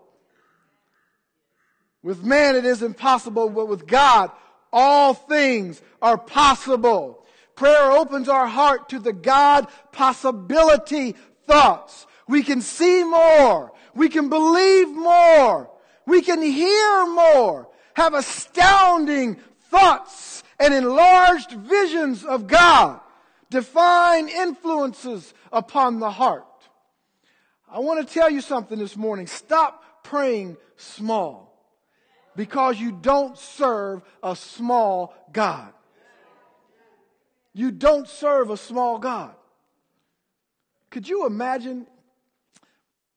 With 2.03 2.25
man 2.25 2.57
it 2.57 2.65
is 2.65 2.83
impossible, 2.83 3.51
but 3.51 3.67
with 3.67 3.87
God 3.87 4.33
all 4.73 5.15
things 5.15 5.83
are 6.01 6.19
possible. 6.19 7.25
Prayer 7.55 7.91
opens 7.91 8.29
our 8.29 8.47
heart 8.47 8.89
to 8.89 8.99
the 8.99 9.13
God 9.13 9.69
possibility 9.93 11.15
thoughts. 11.47 12.07
We 12.27 12.43
can 12.43 12.63
see 12.63 13.05
more. 13.05 13.73
We 13.95 14.09
can 14.09 14.29
believe 14.29 14.89
more. 14.89 15.71
We 16.07 16.23
can 16.23 16.41
hear 16.41 17.07
more. 17.07 17.69
Have 17.95 18.15
astounding 18.15 19.37
thoughts 19.71 20.43
and 20.59 20.73
enlarged 20.73 21.53
visions 21.53 22.25
of 22.25 22.47
God. 22.47 23.01
Divine 23.51 24.29
influences 24.29 25.35
upon 25.53 25.99
the 25.99 26.11
heart. 26.11 26.47
I 27.73 27.79
want 27.79 28.07
to 28.07 28.15
tell 28.15 28.29
you 28.29 28.41
something 28.41 28.79
this 28.79 28.97
morning. 28.97 29.29
Stop 29.29 30.03
praying 30.03 30.57
small 30.77 31.57
because 32.35 32.81
you 32.81 32.91
don't 32.91 33.39
serve 33.39 34.03
a 34.23 34.35
small 34.35 35.15
God. 35.33 35.73
You 37.53 37.71
don't 37.71 38.09
serve 38.09 38.51
a 38.51 38.57
small 38.57 38.99
God. 38.99 39.35
Could 40.91 41.09
you 41.09 41.27
imagine? 41.27 41.87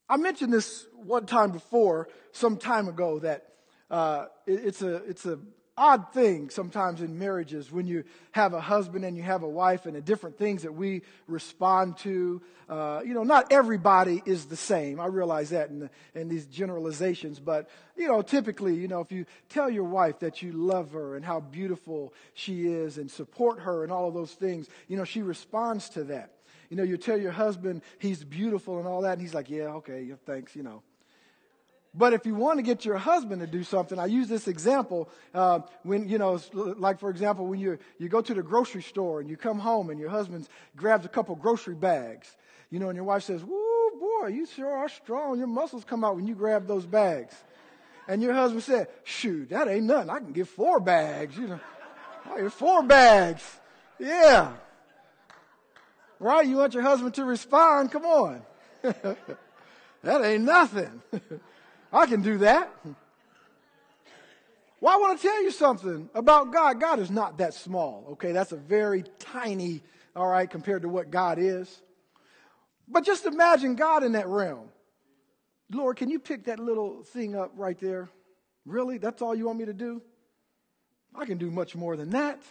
I 0.08 0.18
mentioned 0.18 0.54
this 0.54 0.86
one 0.94 1.26
time 1.26 1.52
before, 1.52 2.08
some 2.32 2.58
time 2.58 2.88
ago, 2.88 3.20
that 3.20 3.48
uh, 3.90 4.26
it, 4.46 4.66
it's 4.66 4.82
a 4.84 4.96
it's 4.98 5.26
a 5.26 5.40
odd 5.78 6.14
thing 6.14 6.50
sometimes 6.50 7.02
in 7.02 7.18
marriages 7.18 7.72
when 7.72 7.88
you 7.88 8.04
have 8.32 8.54
a 8.54 8.62
husband 8.62 9.04
and 9.04 9.18
you 9.18 9.24
have 9.24 9.44
a 9.44 9.50
wife 9.50 9.86
and 9.86 9.96
the 9.96 10.02
different 10.02 10.38
things 10.38 10.64
that 10.64 10.74
we 10.74 11.02
respond 11.28 11.98
to. 11.98 12.42
Uh, 12.70 13.02
you 13.06 13.14
know, 13.14 13.24
not 13.24 13.52
everybody 13.52 14.22
is 14.26 14.46
the 14.46 14.56
same. 14.56 15.00
I 15.00 15.08
realize 15.08 15.50
that 15.50 15.70
in, 15.70 15.80
the, 15.80 15.90
in 16.16 16.30
these 16.30 16.46
generalizations, 16.46 17.40
but, 17.40 17.70
you 17.96 18.08
know, 18.08 18.22
typically, 18.22 18.76
you 18.76 18.88
know, 18.88 19.02
if 19.02 19.12
you 19.12 19.26
tell 19.50 19.70
your 19.70 19.84
wife 19.84 20.20
that 20.20 20.42
you 20.42 20.52
love 20.52 20.92
her 20.92 21.16
and 21.16 21.26
how 21.26 21.40
beautiful 21.40 22.14
she 22.34 22.68
is 22.68 22.98
and 22.98 23.10
support 23.10 23.60
her 23.62 23.84
and 23.84 23.92
all 23.92 24.08
of 24.08 24.14
those 24.14 24.34
things, 24.34 24.70
you 24.88 24.98
know, 24.98 25.04
she 25.04 25.22
responds 25.22 25.90
to 25.90 26.04
that. 26.06 26.32
You 26.70 26.78
know, 26.78 26.84
you 26.84 26.98
tell 26.98 27.20
your 27.20 27.32
husband 27.32 27.82
he's 28.00 28.24
beautiful 28.24 28.80
and 28.80 28.88
all 28.88 29.02
that, 29.02 29.14
and 29.14 29.22
he's 29.22 29.34
like, 29.34 29.50
yeah, 29.50 29.66
okay, 29.76 30.12
thanks, 30.26 30.56
you 30.56 30.64
know. 30.64 30.82
But 31.96 32.14
if 32.14 32.26
you 32.26 32.34
want 32.34 32.58
to 32.58 32.64
get 32.64 32.86
your 32.86 32.98
husband 32.98 33.42
to 33.42 33.48
do 33.48 33.64
something, 33.64 34.00
I 34.00 34.08
use 34.08 34.28
this 34.28 34.48
example 34.48 35.10
uh, 35.34 35.60
when, 35.84 36.10
you 36.10 36.18
know, 36.18 36.40
like 36.54 37.00
for 37.00 37.10
example, 37.12 37.46
when 37.46 37.60
you, 37.60 37.78
you 38.00 38.10
go 38.10 38.22
to 38.22 38.34
the 38.34 38.42
grocery 38.42 38.82
store 38.82 39.20
and 39.20 39.30
you 39.30 39.38
come 39.38 39.60
home 39.60 39.92
and 39.92 40.00
your 40.00 40.10
husband 40.10 40.48
grabs 40.76 41.06
a 41.06 41.10
couple 41.10 41.36
grocery 41.36 41.76
bags, 41.76 42.36
you 42.72 42.80
know, 42.80 42.90
and 42.90 42.96
your 42.96 43.06
wife 43.06 43.24
says, 43.24 43.44
Woo, 43.44 43.92
boy, 44.00 44.28
you 44.28 44.48
sure 44.48 44.76
are 44.76 44.90
strong. 44.90 45.38
Your 45.38 45.48
muscles 45.48 45.84
come 45.84 46.04
out 46.04 46.16
when 46.16 46.26
you 46.26 46.34
grab 46.34 46.68
those 46.68 46.86
bags. 46.86 47.36
And 48.08 48.24
your 48.24 48.34
husband 48.34 48.64
said, 48.64 48.88
Shoot, 49.04 49.50
that 49.50 49.68
ain't 49.68 49.86
nothing. 49.86 50.10
I 50.10 50.18
can 50.18 50.34
get 50.34 50.48
four 50.48 50.80
bags, 50.80 51.38
you 51.38 51.48
know. 51.48 52.50
Four 52.50 52.82
bags. 52.84 53.44
Yeah. 54.00 54.54
Right? 56.20 56.48
You 56.48 56.58
want 56.58 56.74
your 56.74 56.84
husband 56.84 57.14
to 57.16 57.26
respond? 57.26 57.92
Come 57.92 58.06
on. 58.06 58.42
that 58.82 60.26
ain't 60.26 60.44
nothing. 60.44 61.02
I 61.94 62.08
can 62.08 62.22
do 62.22 62.40
that. 62.40 62.74
Well, 64.82 64.94
I 64.94 64.98
want 64.98 65.22
to 65.22 65.28
tell 65.28 65.44
you 65.44 65.52
something 65.52 66.10
about 66.14 66.52
God. 66.52 66.82
God 66.82 67.00
is 67.00 67.12
not 67.12 67.38
that 67.38 67.54
small, 67.54 68.06
okay? 68.14 68.32
That's 68.32 68.52
a 68.52 68.58
very 68.58 69.04
tiny, 69.20 69.82
all 70.16 70.28
right, 70.28 70.50
compared 70.50 70.82
to 70.82 70.90
what 70.90 71.12
God 71.12 71.38
is. 71.40 71.82
But 72.88 73.06
just 73.06 73.26
imagine 73.26 73.76
God 73.76 74.04
in 74.04 74.14
that 74.14 74.28
realm. 74.28 74.70
Lord, 75.72 75.96
can 75.96 76.10
you 76.10 76.20
pick 76.20 76.46
that 76.46 76.60
little 76.60 77.04
thing 77.04 77.36
up 77.36 77.52
right 77.56 77.80
there? 77.80 78.10
Really? 78.66 78.98
That's 78.98 79.22
all 79.22 79.34
you 79.36 79.46
want 79.46 79.60
me 79.60 79.66
to 79.66 79.74
do? 79.74 80.02
I 81.16 81.26
can 81.26 81.38
do 81.38 81.52
much 81.52 81.76
more 81.76 81.96
than 81.96 82.10
that. 82.10 82.42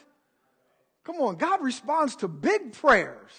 Come 1.04 1.16
on, 1.16 1.36
God 1.36 1.60
responds 1.62 2.16
to 2.16 2.28
big 2.28 2.72
prayers. 2.72 3.30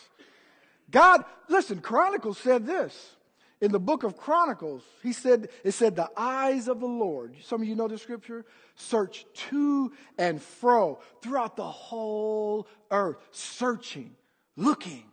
God, 0.92 1.24
listen, 1.48 1.80
Chronicles 1.80 2.38
said 2.38 2.66
this 2.66 3.16
in 3.64 3.72
the 3.72 3.80
book 3.80 4.04
of 4.04 4.18
Chronicles, 4.18 4.84
he 5.02 5.14
said, 5.14 5.48
it 5.64 5.72
said, 5.72 5.96
the 5.96 6.10
eyes 6.18 6.68
of 6.68 6.82
the 6.82 6.86
Lord, 6.86 7.34
some 7.46 7.62
of 7.62 7.68
you 7.68 7.76
know 7.76 7.88
the 7.88 7.98
scripture, 7.98 8.44
search 8.76 9.26
to 9.50 9.94
and 10.18 10.42
fro 10.42 11.00
throughout 11.22 11.56
the 11.56 11.64
whole 11.64 12.68
earth, 12.92 13.16
searching, 13.32 14.18
looking 14.58 15.06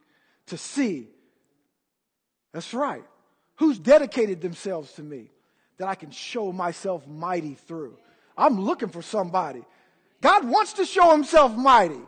to 0.47 0.59
see. 0.59 1.11
That's 2.53 2.75
right. 2.75 3.05
Who's 3.55 3.79
dedicated 3.79 4.41
themselves 4.41 4.95
to 4.95 5.03
me 5.05 5.31
that 5.79 5.87
I 5.87 5.95
can 5.95 6.11
show 6.11 6.51
myself 6.51 7.07
mighty 7.07 7.55
through? 7.55 7.97
I'm 8.37 8.61
looking 8.61 8.89
for 8.89 9.01
somebody. 9.01 9.63
God 10.21 10.49
wants 10.49 10.73
to 10.73 10.87
show 10.87 11.13
himself 11.13 11.57
mighty. 11.57 12.03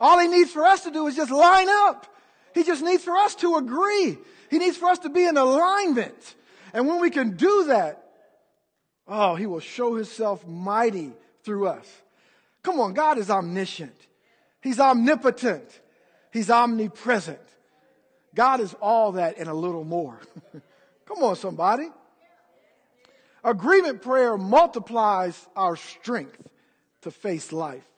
All 0.00 0.20
he 0.20 0.28
needs 0.28 0.52
for 0.52 0.64
us 0.64 0.84
to 0.84 0.92
do 0.92 1.08
is 1.08 1.16
just 1.16 1.32
line 1.32 1.68
up. 1.68 2.06
He 2.58 2.64
just 2.64 2.82
needs 2.82 3.04
for 3.04 3.16
us 3.16 3.36
to 3.36 3.54
agree. 3.54 4.18
He 4.50 4.58
needs 4.58 4.76
for 4.76 4.86
us 4.86 4.98
to 5.00 5.08
be 5.08 5.24
in 5.24 5.36
alignment. 5.36 6.34
And 6.72 6.88
when 6.88 7.00
we 7.00 7.08
can 7.08 7.36
do 7.36 7.66
that, 7.68 8.02
oh, 9.06 9.36
He 9.36 9.46
will 9.46 9.60
show 9.60 9.94
Himself 9.94 10.44
mighty 10.44 11.12
through 11.44 11.68
us. 11.68 11.86
Come 12.64 12.80
on, 12.80 12.94
God 12.94 13.16
is 13.16 13.30
omniscient. 13.30 13.94
He's 14.60 14.80
omnipotent. 14.80 15.80
He's 16.32 16.50
omnipresent. 16.50 17.38
God 18.34 18.60
is 18.60 18.74
all 18.80 19.12
that 19.12 19.38
and 19.38 19.48
a 19.48 19.54
little 19.54 19.84
more. 19.84 20.18
Come 21.06 21.22
on, 21.22 21.36
somebody. 21.36 21.88
Agreement 23.44 24.02
prayer 24.02 24.36
multiplies 24.36 25.46
our 25.54 25.76
strength 25.76 26.48
to 27.02 27.12
face 27.12 27.52
life. 27.52 27.88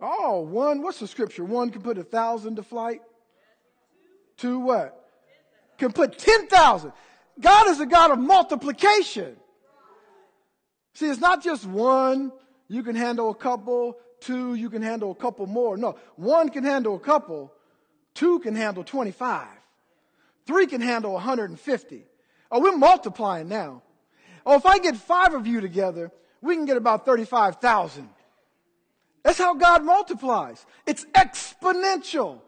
Oh, 0.00 0.40
one, 0.40 0.82
what's 0.82 1.00
the 1.00 1.06
scripture? 1.06 1.44
One 1.44 1.70
can 1.70 1.82
put 1.82 1.98
a 1.98 2.02
thousand 2.02 2.56
to 2.56 2.62
flight. 2.62 3.00
Two 4.36 4.58
what? 4.58 5.00
Can 5.78 5.92
put 5.92 6.18
10,000. 6.18 6.92
God 7.40 7.68
is 7.68 7.80
a 7.80 7.86
God 7.86 8.10
of 8.10 8.18
multiplication. 8.18 9.36
See, 10.94 11.06
it's 11.06 11.20
not 11.20 11.42
just 11.42 11.66
one, 11.66 12.32
you 12.68 12.82
can 12.82 12.94
handle 12.94 13.30
a 13.30 13.34
couple, 13.34 13.96
two, 14.20 14.54
you 14.54 14.70
can 14.70 14.82
handle 14.82 15.10
a 15.10 15.14
couple 15.14 15.46
more. 15.46 15.76
No, 15.76 15.98
one 16.16 16.48
can 16.48 16.64
handle 16.64 16.94
a 16.94 17.00
couple, 17.00 17.52
two 18.14 18.38
can 18.38 18.54
handle 18.54 18.84
25, 18.84 19.48
three 20.46 20.66
can 20.66 20.80
handle 20.80 21.12
150. 21.12 22.04
Oh, 22.50 22.60
we're 22.60 22.76
multiplying 22.76 23.48
now. 23.48 23.82
Oh, 24.46 24.56
if 24.56 24.66
I 24.66 24.78
get 24.78 24.96
five 24.96 25.34
of 25.34 25.46
you 25.46 25.60
together, 25.60 26.12
we 26.40 26.54
can 26.54 26.64
get 26.64 26.76
about 26.76 27.04
35,000. 27.04 28.08
That's 29.24 29.38
how 29.38 29.54
God 29.54 29.82
multiplies. 29.82 30.64
It's 30.86 31.04
exponential. 31.06 32.40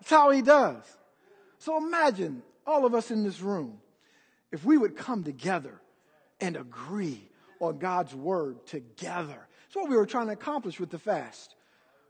That's 0.00 0.10
how 0.10 0.30
He 0.30 0.40
does. 0.40 0.82
So 1.58 1.76
imagine 1.76 2.42
all 2.66 2.86
of 2.86 2.94
us 2.94 3.10
in 3.10 3.24
this 3.24 3.40
room, 3.40 3.78
if 4.50 4.64
we 4.64 4.78
would 4.78 4.96
come 4.96 5.24
together 5.24 5.80
and 6.40 6.56
agree 6.56 7.28
on 7.60 7.78
God's 7.78 8.14
word 8.14 8.66
together. 8.66 9.46
That's 9.66 9.76
what 9.76 9.88
we 9.88 9.96
were 9.96 10.06
trying 10.06 10.26
to 10.26 10.32
accomplish 10.32 10.78
with 10.78 10.90
the 10.90 10.98
fast. 10.98 11.54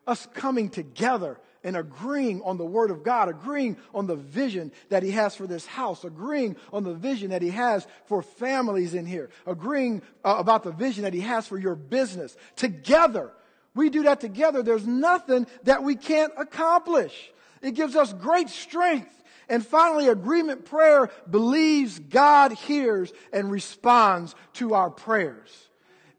Us 0.06 0.26
coming 0.34 0.68
together 0.68 1.38
and 1.62 1.76
agreeing 1.76 2.42
on 2.42 2.58
the 2.58 2.64
word 2.64 2.90
of 2.90 3.04
God, 3.04 3.28
agreeing 3.28 3.76
on 3.94 4.06
the 4.06 4.16
vision 4.16 4.72
that 4.88 5.02
he 5.02 5.12
has 5.12 5.36
for 5.36 5.46
this 5.46 5.64
house, 5.64 6.02
agreeing 6.04 6.56
on 6.72 6.82
the 6.82 6.94
vision 6.94 7.30
that 7.30 7.40
he 7.40 7.50
has 7.50 7.86
for 8.06 8.20
families 8.20 8.94
in 8.94 9.06
here, 9.06 9.30
agreeing 9.46 10.02
uh, 10.24 10.36
about 10.38 10.64
the 10.64 10.72
vision 10.72 11.04
that 11.04 11.14
he 11.14 11.20
has 11.20 11.46
for 11.46 11.58
your 11.58 11.76
business. 11.76 12.36
Together, 12.56 13.30
we 13.74 13.90
do 13.90 14.04
that 14.04 14.20
together. 14.20 14.62
There's 14.62 14.86
nothing 14.86 15.46
that 15.64 15.82
we 15.82 15.96
can't 15.96 16.32
accomplish. 16.36 17.32
It 17.62 17.72
gives 17.74 17.96
us 17.96 18.12
great 18.12 18.50
strength. 18.50 19.22
And 19.48 19.66
finally, 19.66 20.08
agreement 20.08 20.64
prayer 20.64 21.10
believes 21.30 21.98
God 21.98 22.52
hears 22.52 23.12
and 23.32 23.50
responds 23.50 24.34
to 24.54 24.74
our 24.74 24.90
prayers. 24.90 25.68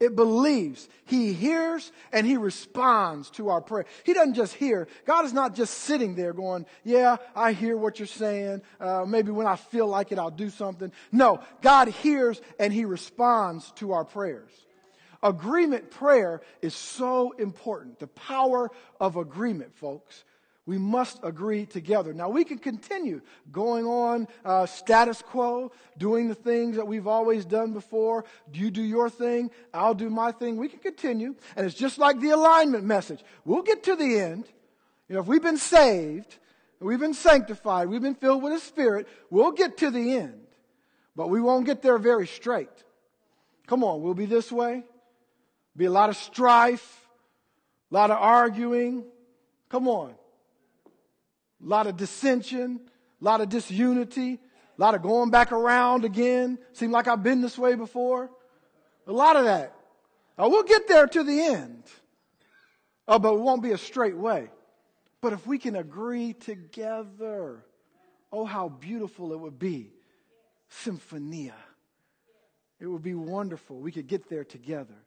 It 0.00 0.16
believes 0.16 0.88
He 1.04 1.32
hears 1.32 1.92
and 2.12 2.26
He 2.26 2.36
responds 2.36 3.30
to 3.30 3.48
our 3.48 3.60
prayer. 3.60 3.86
He 4.04 4.12
doesn't 4.12 4.34
just 4.34 4.54
hear. 4.54 4.88
God 5.06 5.24
is 5.24 5.32
not 5.32 5.54
just 5.54 5.74
sitting 5.74 6.14
there 6.14 6.32
going, 6.32 6.66
yeah, 6.82 7.16
I 7.34 7.52
hear 7.52 7.76
what 7.76 7.98
you're 7.98 8.06
saying. 8.06 8.62
Uh, 8.80 9.04
maybe 9.06 9.30
when 9.30 9.46
I 9.46 9.56
feel 9.56 9.86
like 9.86 10.12
it, 10.12 10.18
I'll 10.18 10.30
do 10.30 10.50
something. 10.50 10.92
No, 11.10 11.40
God 11.62 11.88
hears 11.88 12.40
and 12.58 12.72
He 12.72 12.84
responds 12.84 13.72
to 13.76 13.92
our 13.92 14.04
prayers. 14.04 14.50
Agreement 15.24 15.90
prayer 15.90 16.42
is 16.60 16.74
so 16.74 17.32
important. 17.38 17.98
The 17.98 18.08
power 18.08 18.70
of 19.00 19.16
agreement, 19.16 19.74
folks. 19.74 20.22
We 20.66 20.78
must 20.78 21.18
agree 21.22 21.66
together. 21.66 22.12
Now, 22.14 22.28
we 22.28 22.44
can 22.44 22.58
continue 22.58 23.22
going 23.50 23.86
on 23.86 24.28
uh, 24.44 24.66
status 24.66 25.22
quo, 25.22 25.72
doing 25.98 26.28
the 26.28 26.34
things 26.34 26.76
that 26.76 26.86
we've 26.86 27.06
always 27.06 27.44
done 27.44 27.72
before. 27.72 28.24
You 28.52 28.70
do 28.70 28.82
your 28.82 29.10
thing, 29.10 29.50
I'll 29.72 29.94
do 29.94 30.08
my 30.08 30.30
thing. 30.32 30.56
We 30.56 30.68
can 30.68 30.78
continue. 30.78 31.34
And 31.56 31.66
it's 31.66 31.74
just 31.74 31.98
like 31.98 32.20
the 32.20 32.30
alignment 32.30 32.84
message. 32.84 33.22
We'll 33.44 33.62
get 33.62 33.82
to 33.84 33.96
the 33.96 34.18
end. 34.18 34.46
You 35.08 35.14
know, 35.14 35.20
if 35.20 35.26
we've 35.26 35.42
been 35.42 35.58
saved, 35.58 36.36
we've 36.80 37.00
been 37.00 37.14
sanctified, 37.14 37.88
we've 37.88 38.02
been 38.02 38.14
filled 38.14 38.42
with 38.42 38.52
the 38.52 38.60
Spirit, 38.60 39.06
we'll 39.30 39.52
get 39.52 39.78
to 39.78 39.90
the 39.90 40.16
end. 40.16 40.40
But 41.16 41.28
we 41.28 41.40
won't 41.40 41.66
get 41.66 41.80
there 41.82 41.98
very 41.98 42.26
straight. 42.26 42.68
Come 43.66 43.84
on, 43.84 44.02
we'll 44.02 44.14
be 44.14 44.26
this 44.26 44.52
way. 44.52 44.84
Be 45.76 45.86
a 45.86 45.90
lot 45.90 46.10
of 46.10 46.16
strife, 46.16 47.08
a 47.90 47.94
lot 47.94 48.10
of 48.10 48.18
arguing. 48.18 49.04
Come 49.68 49.88
on 49.88 50.14
a 51.64 51.68
lot 51.68 51.86
of 51.86 51.96
dissension, 51.96 52.80
a 53.20 53.24
lot 53.24 53.40
of 53.40 53.48
disunity, 53.48 54.34
a 54.34 54.80
lot 54.80 54.94
of 54.94 55.02
going 55.02 55.30
back 55.30 55.52
around 55.52 56.04
again. 56.04 56.58
Seem 56.72 56.90
like 56.90 57.08
I've 57.08 57.22
been 57.22 57.40
this 57.40 57.56
way 57.56 57.74
before. 57.74 58.30
A 59.06 59.12
lot 59.12 59.36
of 59.36 59.44
that. 59.44 59.74
Now, 60.38 60.48
we'll 60.48 60.64
get 60.64 60.88
there 60.88 61.06
to 61.06 61.22
the 61.22 61.40
end. 61.40 61.84
Oh, 63.06 63.18
but 63.18 63.34
it 63.34 63.40
won't 63.40 63.62
be 63.62 63.72
a 63.72 63.78
straight 63.78 64.16
way. 64.16 64.50
But 65.20 65.32
if 65.32 65.46
we 65.46 65.58
can 65.58 65.76
agree 65.76 66.32
together, 66.32 67.64
oh, 68.32 68.44
how 68.44 68.68
beautiful 68.68 69.32
it 69.32 69.38
would 69.38 69.58
be. 69.58 69.92
Symphonia. 70.68 71.54
It 72.80 72.86
would 72.86 73.02
be 73.02 73.14
wonderful. 73.14 73.78
We 73.78 73.92
could 73.92 74.08
get 74.08 74.28
there 74.28 74.44
together. 74.44 75.03